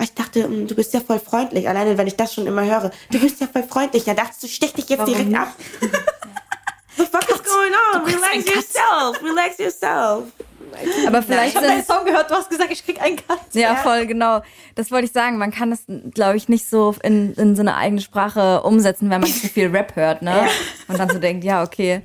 [0.01, 1.69] Ich dachte, mm, du bist ja voll freundlich.
[1.69, 2.91] Alleine, wenn ich das schon immer höre.
[3.11, 4.05] Du bist ja voll freundlich.
[4.05, 5.55] Da dachtest du, stech dich jetzt direkt ab.
[6.97, 8.05] The fuck is going on?
[8.05, 9.23] Relax yourself.
[9.23, 10.25] Relax yourself.
[11.07, 13.39] Aber vielleicht Ich habe deinen Song gehört, du hast gesagt, ich krieg einen Cut.
[13.53, 14.43] Ja, voll, genau.
[14.75, 15.39] Das wollte ich sagen.
[15.39, 19.21] Man kann das, glaube ich, nicht so in, in so eine eigene Sprache umsetzen, wenn
[19.21, 20.49] man zu viel Rap hört, ne?
[20.89, 22.03] Und dann so denkt, ja, okay.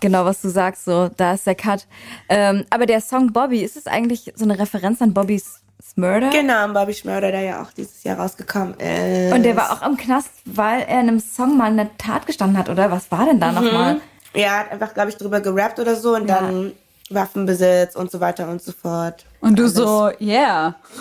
[0.00, 1.86] Genau, was du sagst, so, da ist der Cut.
[2.28, 5.62] Ähm, aber der Song Bobby, ist es eigentlich so eine Referenz an Bobby's
[5.96, 6.30] Murder?
[6.30, 9.32] Genau, Bobby Schmörder, der ja auch dieses Jahr rausgekommen ist.
[9.32, 12.58] Und der war auch im Knast, weil er in einem Song mal eine Tat gestanden
[12.58, 12.90] hat, oder?
[12.90, 14.00] Was war denn da nochmal?
[14.34, 16.40] Ja, er hat einfach, glaube ich, drüber gerappt oder so und Ja.
[16.40, 16.72] dann
[17.08, 19.24] Waffenbesitz und so weiter und so fort.
[19.40, 19.74] Und du Alles.
[19.74, 20.74] so, yeah.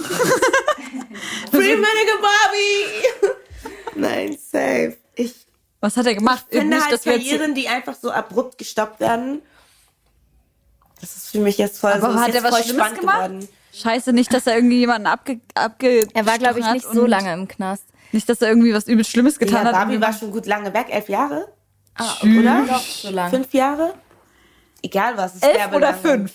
[1.52, 3.32] Free Vinegar Bobby!
[3.96, 4.98] Nein, safe.
[5.16, 5.34] Ich
[5.80, 6.46] Was hat er gemacht?
[6.50, 9.42] finde Nicht, halt dass wir jetzt- Karrieren, die einfach so abrupt gestoppt werden.
[11.02, 13.24] Das ist für mich jetzt voll, Aber so, hat er was Schlimmes spannend gemacht?
[13.30, 13.48] geworden.
[13.82, 17.34] Scheiße, nicht, dass er irgendwie jemanden abge, abge Er war, glaube ich, nicht so lange
[17.34, 17.84] im Knast.
[18.12, 19.74] Nicht, dass er irgendwie was übel Schlimmes Ja, getan hat.
[19.74, 21.48] Barbie war schon gut lange weg, elf Jahre,
[21.98, 22.66] Ah, oder?
[22.68, 23.30] Doch, so lange.
[23.32, 23.94] Fünf Jahre?
[24.82, 25.98] Egal was, es elf oder lange.
[25.98, 26.34] fünf.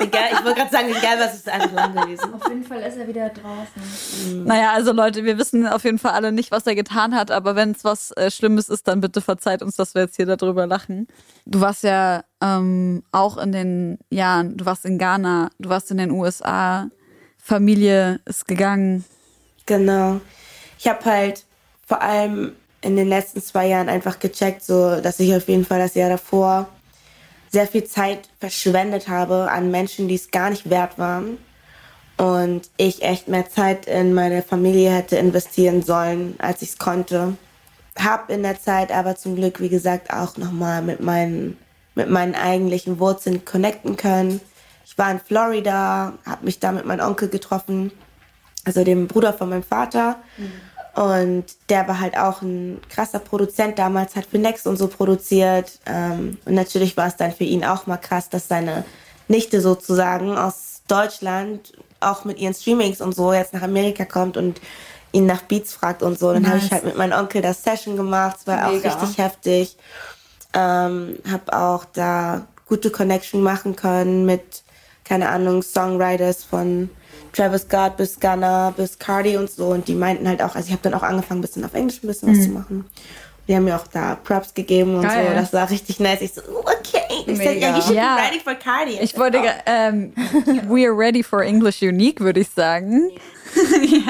[0.00, 2.34] Egal, ich wollte gerade sagen, egal was, es ist einfach lang gewesen.
[2.34, 4.44] Auf jeden Fall ist er wieder draußen.
[4.44, 7.54] Naja, also Leute, wir wissen auf jeden Fall alle nicht, was er getan hat, aber
[7.54, 10.66] wenn es was äh, Schlimmes ist, dann bitte verzeiht uns, dass wir jetzt hier darüber
[10.66, 11.06] lachen.
[11.44, 15.98] Du warst ja ähm, auch in den Jahren, du warst in Ghana, du warst in
[15.98, 16.88] den USA,
[17.38, 19.04] Familie ist gegangen.
[19.66, 20.20] Genau.
[20.78, 21.44] Ich habe halt
[21.86, 25.78] vor allem in den letzten zwei Jahren einfach gecheckt, so dass ich auf jeden Fall
[25.78, 26.68] das Jahr davor
[27.50, 31.38] sehr viel Zeit verschwendet habe an Menschen, die es gar nicht wert waren.
[32.16, 37.36] Und ich echt mehr Zeit in meine Familie hätte investieren sollen, als ich es konnte.
[37.98, 41.56] Hab in der Zeit aber zum Glück, wie gesagt, auch nochmal mit meinen,
[41.94, 44.40] mit meinen eigentlichen Wurzeln connecten können.
[44.84, 47.90] Ich war in Florida, habe mich da mit meinem Onkel getroffen,
[48.64, 50.16] also dem Bruder von meinem Vater.
[50.94, 55.78] Und der war halt auch ein krasser Produzent damals, hat für Next und so produziert.
[55.86, 58.84] Ähm, und natürlich war es dann für ihn auch mal krass, dass seine
[59.28, 64.60] Nichte sozusagen aus Deutschland auch mit ihren Streamings und so jetzt nach Amerika kommt und
[65.12, 66.32] ihn nach Beats fragt und so.
[66.32, 68.90] Dann habe ich halt mit meinem Onkel das Session gemacht, es war Mega.
[68.94, 69.76] auch richtig heftig.
[70.52, 74.62] Ähm, habe auch da gute Connection machen können mit,
[75.04, 76.90] keine Ahnung, Songwriters von
[77.32, 79.68] Travis Scott bis Gunna bis Cardi und so.
[79.68, 82.02] Und die meinten halt auch, also ich habe dann auch angefangen, ein bisschen auf Englisch
[82.02, 82.84] ein bisschen was zu machen.
[83.48, 85.26] Die haben mir auch da Props gegeben und Geil.
[85.28, 85.34] so.
[85.34, 86.20] Das war richtig nice.
[86.20, 87.00] Ich so, okay.
[87.26, 88.16] Ich said, yeah, you should Ja.
[88.16, 88.98] be ready for Cardi.
[89.00, 90.12] Ich wollte, ge- ähm,
[90.68, 93.10] we are ready for English Unique, würde ich sagen.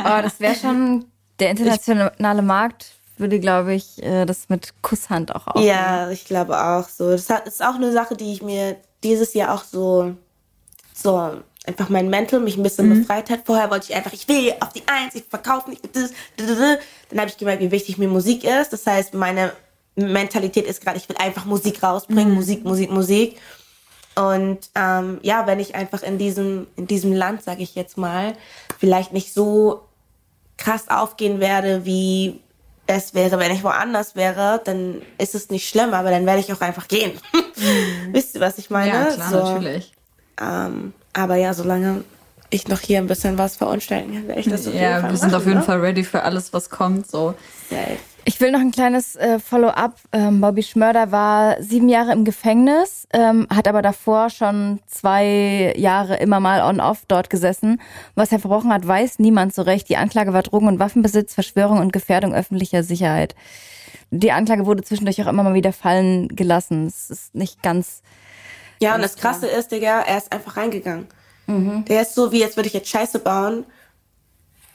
[0.05, 1.07] Oh, das wäre schon
[1.39, 5.67] der internationale Markt würde, glaube ich, äh, das mit Kusshand auch aufnehmen.
[5.69, 7.11] Ja, ich glaube auch so.
[7.11, 10.15] Das ist auch eine Sache, die ich mir dieses Jahr auch so,
[10.95, 13.41] so einfach mein Mental mich ein bisschen befreit hat.
[13.45, 15.83] Vorher wollte ich einfach, ich will auf die Eins, ich verkaufe nicht.
[15.95, 18.73] Dann habe ich gemerkt, wie wichtig mir Musik ist.
[18.73, 19.53] Das heißt, meine
[19.95, 23.37] Mentalität ist gerade, ich will einfach Musik rausbringen, Musik, Musik, Musik.
[24.17, 28.35] Und ähm, ja, wenn ich einfach in diesem, in diesem Land, sage ich jetzt mal,
[28.79, 29.83] vielleicht nicht so
[30.57, 32.41] krass aufgehen werde, wie
[32.87, 36.53] es wäre, wenn ich woanders wäre, dann ist es nicht schlimm, aber dann werde ich
[36.53, 37.13] auch einfach gehen.
[38.13, 38.93] Wisst ihr, was ich meine?
[38.93, 39.93] Ja, klar, So, natürlich.
[40.41, 42.05] Ähm, aber ja, solange
[42.51, 45.11] ich noch hier ein bisschen was verunstalten kann, werde ich das auf jeden Ja, Fall
[45.11, 45.65] wir sind machen, auf jeden ne?
[45.65, 47.09] Fall ready für alles, was kommt.
[47.11, 47.35] So.
[47.69, 47.97] Safe.
[48.25, 49.95] Ich will noch ein kleines äh, Follow-up.
[50.13, 56.17] Ähm, Bobby Schmörder war sieben Jahre im Gefängnis, ähm, hat aber davor schon zwei Jahre
[56.17, 57.81] immer mal on-off dort gesessen.
[58.15, 59.89] Was er verbrochen hat, weiß niemand so recht.
[59.89, 63.35] Die Anklage war Drogen- und Waffenbesitz, Verschwörung und Gefährdung öffentlicher Sicherheit.
[64.11, 66.87] Die Anklage wurde zwischendurch auch immer mal wieder fallen gelassen.
[66.87, 68.03] Es ist nicht ganz.
[68.83, 71.07] Ja, und das Krasse ist, Digga, er ist einfach reingegangen.
[71.47, 73.65] Der ist so, wie jetzt würde ich jetzt Scheiße bauen.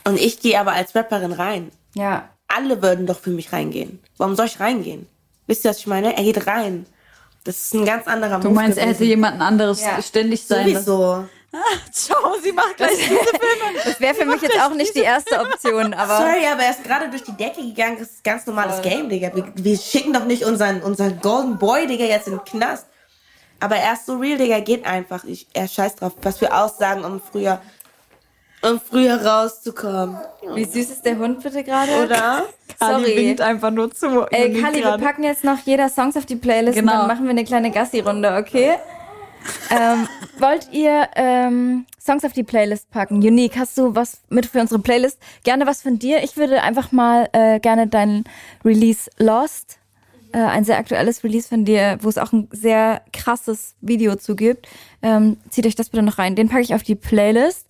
[0.03, 1.71] Und ich gehe aber als Rapperin rein.
[1.93, 2.29] Ja.
[2.47, 3.99] Alle würden doch für mich reingehen.
[4.17, 5.07] Warum soll ich reingehen?
[5.47, 6.15] Wisst ihr, was ich meine?
[6.17, 6.85] Er geht rein.
[7.45, 10.01] Das ist ein ganz anderer Du meinst, er hätte jemanden anderes Ja.
[10.01, 10.85] ständig sein lassen?
[10.85, 11.25] Sowieso.
[11.93, 13.79] Ciao, sie macht gleich diese Filme.
[13.85, 16.17] Das wäre für mich jetzt auch nicht die erste Option, aber.
[16.17, 17.97] Sorry, aber er ist gerade durch die Decke gegangen.
[17.99, 19.31] Das ist ganz normales Game, Digga.
[19.33, 22.87] Wir, wir schicken doch nicht unseren, unseren Golden Boy, Digga, jetzt in den Knast.
[23.59, 25.23] Aber er ist so real, Digga, geht einfach.
[25.23, 27.61] Ich, er scheißt drauf, was wir aussagen, um früher,
[28.61, 30.17] um früher rauszukommen.
[30.53, 31.91] Wie süß ist der Hund bitte gerade?
[32.03, 32.45] Oder?
[32.79, 33.15] Kali Sorry.
[33.15, 34.25] winkt einfach nur zu.
[34.31, 36.91] Ey, Kali, wir packen jetzt noch jeder Songs auf die Playlist Genau.
[36.93, 38.73] und dann machen wir eine kleine Gassi-Runde, okay?
[39.69, 40.07] ähm,
[40.39, 43.17] wollt ihr ähm, Songs auf die Playlist packen?
[43.17, 45.19] Unique, hast du was mit für unsere Playlist?
[45.43, 46.23] Gerne was von dir.
[46.23, 48.25] Ich würde einfach mal äh, gerne deinen
[48.65, 49.77] Release Lost,
[50.35, 54.35] äh, ein sehr aktuelles Release von dir, wo es auch ein sehr krasses Video zu
[54.35, 54.67] gibt.
[55.01, 56.35] Ähm, zieht euch das bitte noch rein.
[56.35, 57.67] Den packe ich auf die Playlist.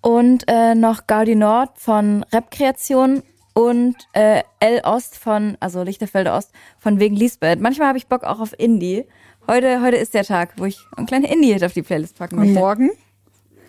[0.00, 6.36] Und äh, noch Gaudi Nord von Rap Kreation und äh, L Ost von, also Lichterfelder
[6.36, 7.60] Ost, von wegen Lisbeth.
[7.60, 9.04] Manchmal habe ich Bock auch auf Indie.
[9.46, 12.46] Heute, heute ist der Tag, wo ich ein kleine Indie-Hit auf die Playlist packen Und
[12.46, 12.58] möchte.
[12.58, 12.90] morgen?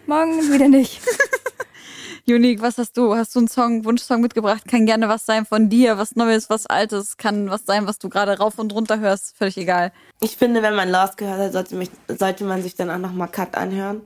[0.08, 1.02] Morgen wieder nicht.
[2.28, 3.16] Unique, was hast du?
[3.16, 4.64] Hast du einen Song, Wunschsong mitgebracht?
[4.68, 8.10] Kann gerne was sein von dir, was Neues, was Altes, kann was sein, was du
[8.10, 9.92] gerade rauf und runter hörst, völlig egal.
[10.20, 13.28] Ich finde, wenn man Lost gehört hat, sollte, mich, sollte man sich dann auch nochmal
[13.28, 14.02] Cut anhören.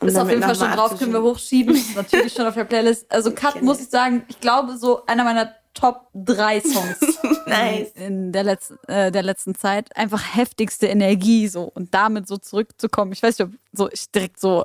[0.00, 1.74] Um Ist auf jeden Fall schon drauf, können wir hochschieben.
[1.74, 3.10] Ist natürlich schon auf der Playlist.
[3.10, 3.84] Also Cut kenn muss ich.
[3.84, 6.98] ich sagen, ich glaube so einer meiner Top drei Songs
[7.46, 7.92] Nice.
[7.94, 9.96] in der letzten, äh, der letzten Zeit.
[9.96, 13.12] Einfach heftigste Energie so und damit so zurückzukommen.
[13.12, 14.64] Ich weiß nicht, ob so ich direkt so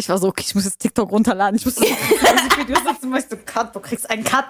[0.00, 1.56] ich war so, okay, ich muss jetzt TikTok runterladen.
[1.56, 4.46] Ich muss das Musikvideo setzen, weißt du, Cut, du kriegst einen Cut.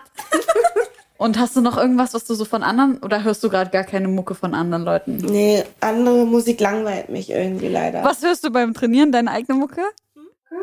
[1.18, 3.84] Und hast du noch irgendwas, was du so von anderen oder hörst du gerade gar
[3.84, 5.16] keine Mucke von anderen Leuten?
[5.18, 8.03] Nee, andere Musik langweilt mich irgendwie leider.
[8.03, 9.12] Was hörst du beim Trainieren?
[9.12, 9.82] Deine eigene Mucke?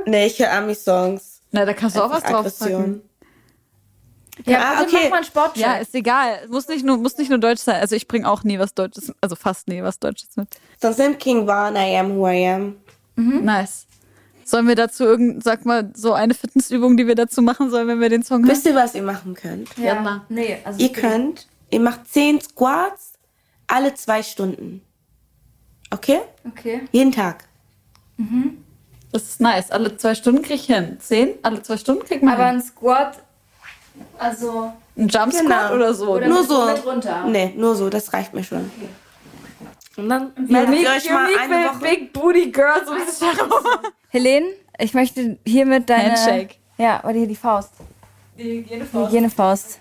[0.08, 1.42] Nee, ich höre Ami-Songs.
[1.52, 3.02] Na, da kannst du auch was Einfach draufpacken.
[4.46, 5.04] Ja, Ah, bitte okay.
[5.06, 5.58] mach mal einen Sport.
[5.58, 6.48] Ja, ist egal.
[6.50, 7.80] Muss nicht nur, muss nicht nur Deutsch sein.
[7.82, 10.48] Also ich bringe auch nie was Deutsches, also fast nie was Deutsches mit.
[10.80, 12.76] Sonst nimmt King Von, I Am Who I Am.
[13.16, 13.87] Nice.
[14.48, 18.00] Sollen wir dazu irgend, sag mal, so eine Fitnessübung, die wir dazu machen sollen, wenn
[18.00, 18.50] wir den Song hören?
[18.50, 19.78] Wisst ihr, was ihr machen könnt?
[19.78, 19.96] ja.
[19.96, 20.26] Jana.
[20.30, 23.14] Nee, also Ihr könnt, ihr macht 10 Squats
[23.68, 24.82] alle zwei Stunden.
[25.92, 26.20] Okay?
[26.48, 26.82] Okay.
[26.94, 27.44] Jeden Tag.
[29.12, 29.70] Das ist nice.
[29.72, 30.98] Alle zwei Stunden krieg ich hin.
[31.02, 31.36] Zehn?
[31.44, 32.56] Alle zwei Stunden krieg man Aber hin.
[32.58, 33.18] ein Squat,
[34.18, 35.74] also Ein Jump Squat Genau.
[35.76, 36.16] oder so.
[36.16, 36.66] Oder- Nur mit- so.
[36.68, 37.26] mit runter?
[37.28, 38.72] Nee, nur so, das reicht mir schon.
[39.98, 41.80] Und dann meldet ihr euch mal eine Woche.
[41.80, 42.88] Big Booty Girls.
[43.20, 43.50] herum.
[44.10, 44.48] Helene,
[44.80, 46.56] ich möchte hiermit deine Handshake.
[46.78, 47.72] Ja, oder hier die Faust.
[48.38, 49.80] Die Hygienefaust.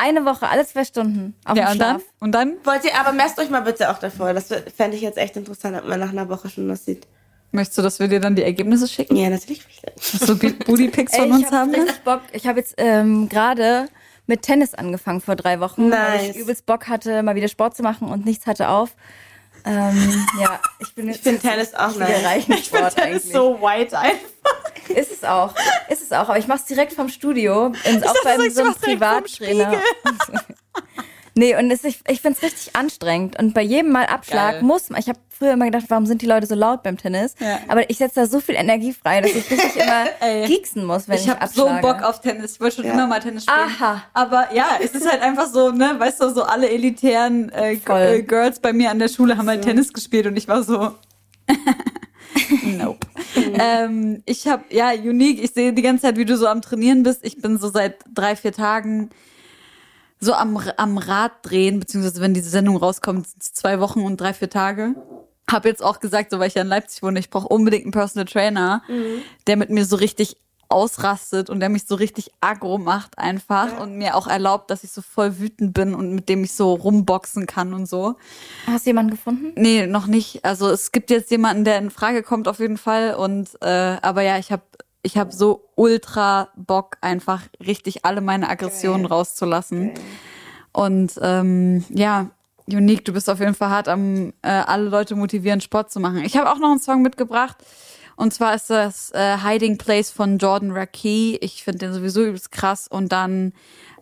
[0.00, 1.34] Eine Woche, alle zwei Stunden.
[1.44, 1.96] Auf Ja, dem und dann?
[2.00, 2.02] Schlaf.
[2.20, 4.32] Und dann Wollt ihr, aber messt euch mal bitte auch davor.
[4.32, 7.06] Das fände ich jetzt echt interessant, ob man nach einer Woche schon das sieht.
[7.52, 9.14] möchtest du, dass wir dir dann die Ergebnisse schicken?
[9.16, 9.62] Ja, natürlich.
[10.00, 11.70] So Booty Pics Ey, von ich uns hab haben?
[11.72, 11.78] ne?
[11.82, 12.22] richtig Bock.
[12.32, 13.88] Ich habe jetzt ähm, gerade
[14.26, 16.30] mit Tennis angefangen vor drei Wochen, weil Nice.
[16.30, 18.96] ich übelst Bock hatte, mal wieder Sport zu machen und nichts hatte auf.
[19.68, 22.46] Ähm, ja, ich bin jetzt Ich finde Tennis auch nice.
[22.70, 23.24] Das eigentlich.
[23.24, 24.26] ist so white einfach.
[24.88, 25.54] Ist es auch.
[25.90, 26.30] Ist es auch.
[26.30, 27.66] Aber ich mache es direkt vom Studio.
[27.66, 29.74] Und auch beim so einem Privattrainer.
[31.34, 33.38] nee, und es, ich, ich finde es richtig anstrengend.
[33.38, 34.62] Und bei jedem Mal Abschlag Geil.
[34.62, 35.00] muss man.
[35.00, 37.34] Ich habe früher immer gedacht, warum sind die Leute so laut beim Tennis?
[37.38, 37.60] Ja.
[37.68, 40.46] Aber ich setze da so viel Energie frei, dass ich richtig immer Ey.
[40.46, 41.68] gieksen muss, wenn ich, Ich habe so.
[41.80, 42.54] Bock auf Tennis.
[42.54, 43.58] Ich wollte schon immer mal Tennis spielen.
[43.58, 44.02] Aha.
[44.14, 48.22] Aber ja, es ist halt einfach so, ne, weißt du, so alle elitären äh, äh,
[48.22, 50.94] Girls bei mir an der Schule haben halt Tennis gespielt und ich war so.
[52.64, 53.06] nope.
[53.58, 57.02] ähm, ich habe, ja, unique, ich sehe die ganze Zeit, wie du so am Trainieren
[57.02, 57.24] bist.
[57.24, 59.10] Ich bin so seit drei, vier Tagen
[60.20, 64.50] so am, am Rad drehen, beziehungsweise wenn diese Sendung rauskommt, zwei Wochen und drei, vier
[64.50, 64.94] Tage.
[65.50, 67.92] Hab jetzt auch gesagt, so weil ich ja in Leipzig wohne, ich brauche unbedingt einen
[67.92, 69.22] Personal Trainer, mhm.
[69.46, 70.36] der mit mir so richtig
[70.68, 73.78] ausrastet und der mich so richtig aggro macht einfach ja.
[73.78, 76.74] und mir auch erlaubt, dass ich so voll wütend bin und mit dem ich so
[76.74, 78.16] rumboxen kann und so.
[78.66, 79.52] Hast du jemanden gefunden?
[79.56, 80.44] Nee, noch nicht.
[80.44, 84.22] Also es gibt jetzt jemanden, der in Frage kommt auf jeden Fall und äh, aber
[84.22, 84.62] ja, ich habe
[85.02, 89.14] ich habe so ultra Bock einfach richtig alle meine Aggressionen okay.
[89.14, 89.90] rauszulassen.
[89.90, 90.00] Okay.
[90.72, 92.30] Und ähm, ja,
[92.76, 96.18] Unique, du bist auf jeden Fall hart am äh, alle Leute motivieren, Sport zu machen.
[96.24, 97.56] Ich habe auch noch einen Song mitgebracht.
[98.16, 101.38] Und zwar ist das äh, Hiding Place von Jordan Rakey.
[101.40, 102.88] Ich finde den sowieso übelst krass.
[102.88, 103.52] Und dann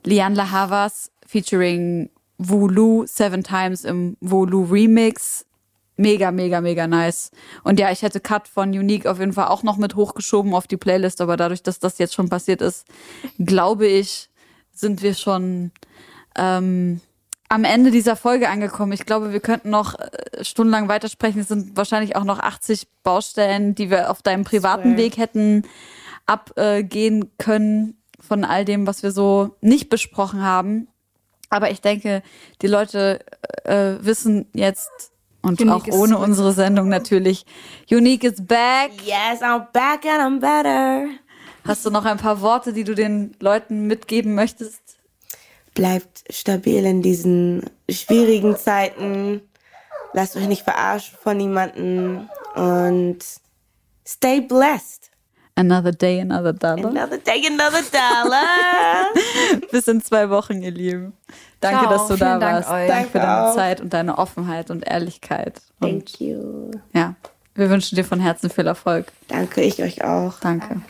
[0.05, 5.45] Lian La Havas featuring Vulu Seven Times im Vulu Remix.
[5.99, 7.31] Mega, mega, mega nice.
[7.63, 10.67] Und ja, ich hätte Cut von Unique auf jeden Fall auch noch mit hochgeschoben auf
[10.67, 12.87] die Playlist, aber dadurch, dass das jetzt schon passiert ist,
[13.39, 14.29] glaube ich,
[14.73, 15.73] sind wir schon
[16.37, 17.01] ähm,
[17.49, 18.93] am Ende dieser Folge angekommen.
[18.93, 21.41] Ich glaube, wir könnten noch äh, stundenlang weitersprechen.
[21.41, 24.97] Es sind wahrscheinlich auch noch 80 Baustellen, die wir auf deinem privaten Sorry.
[24.97, 25.65] Weg hätten
[26.27, 30.89] abgehen können von all dem, was wir so nicht besprochen haben.
[31.51, 32.23] Aber ich denke,
[32.63, 33.21] die Leute
[33.65, 37.47] äh, wissen jetzt und Unique auch ohne unsere Sendung natürlich,
[37.89, 38.91] Unique is back.
[39.05, 41.07] Yes, I'm back and I'm better.
[41.65, 44.86] Hast du noch ein paar Worte, die du den Leuten mitgeben möchtest?
[45.77, 49.43] Bleibt stabil in diesen schwierigen Zeiten.
[50.15, 53.19] Lasst euch nicht verarschen von niemanden und
[54.09, 55.11] stay blessed.
[55.55, 56.87] Another day, another dollar.
[56.87, 58.47] Another day, another dollar.
[59.71, 61.13] Bis in zwei Wochen, ihr Lieben.
[61.61, 61.93] Danke, Ciao.
[61.93, 62.71] dass du da Dank warst.
[62.71, 62.89] Euch.
[62.89, 65.61] Danke für deine Zeit und deine Offenheit und Ehrlichkeit.
[65.81, 66.71] Thank you.
[66.95, 67.15] Ja,
[67.55, 69.13] wir wünschen dir von Herzen viel Erfolg.
[69.29, 70.41] Danke, ich euch auch.
[70.41, 70.81] Danke.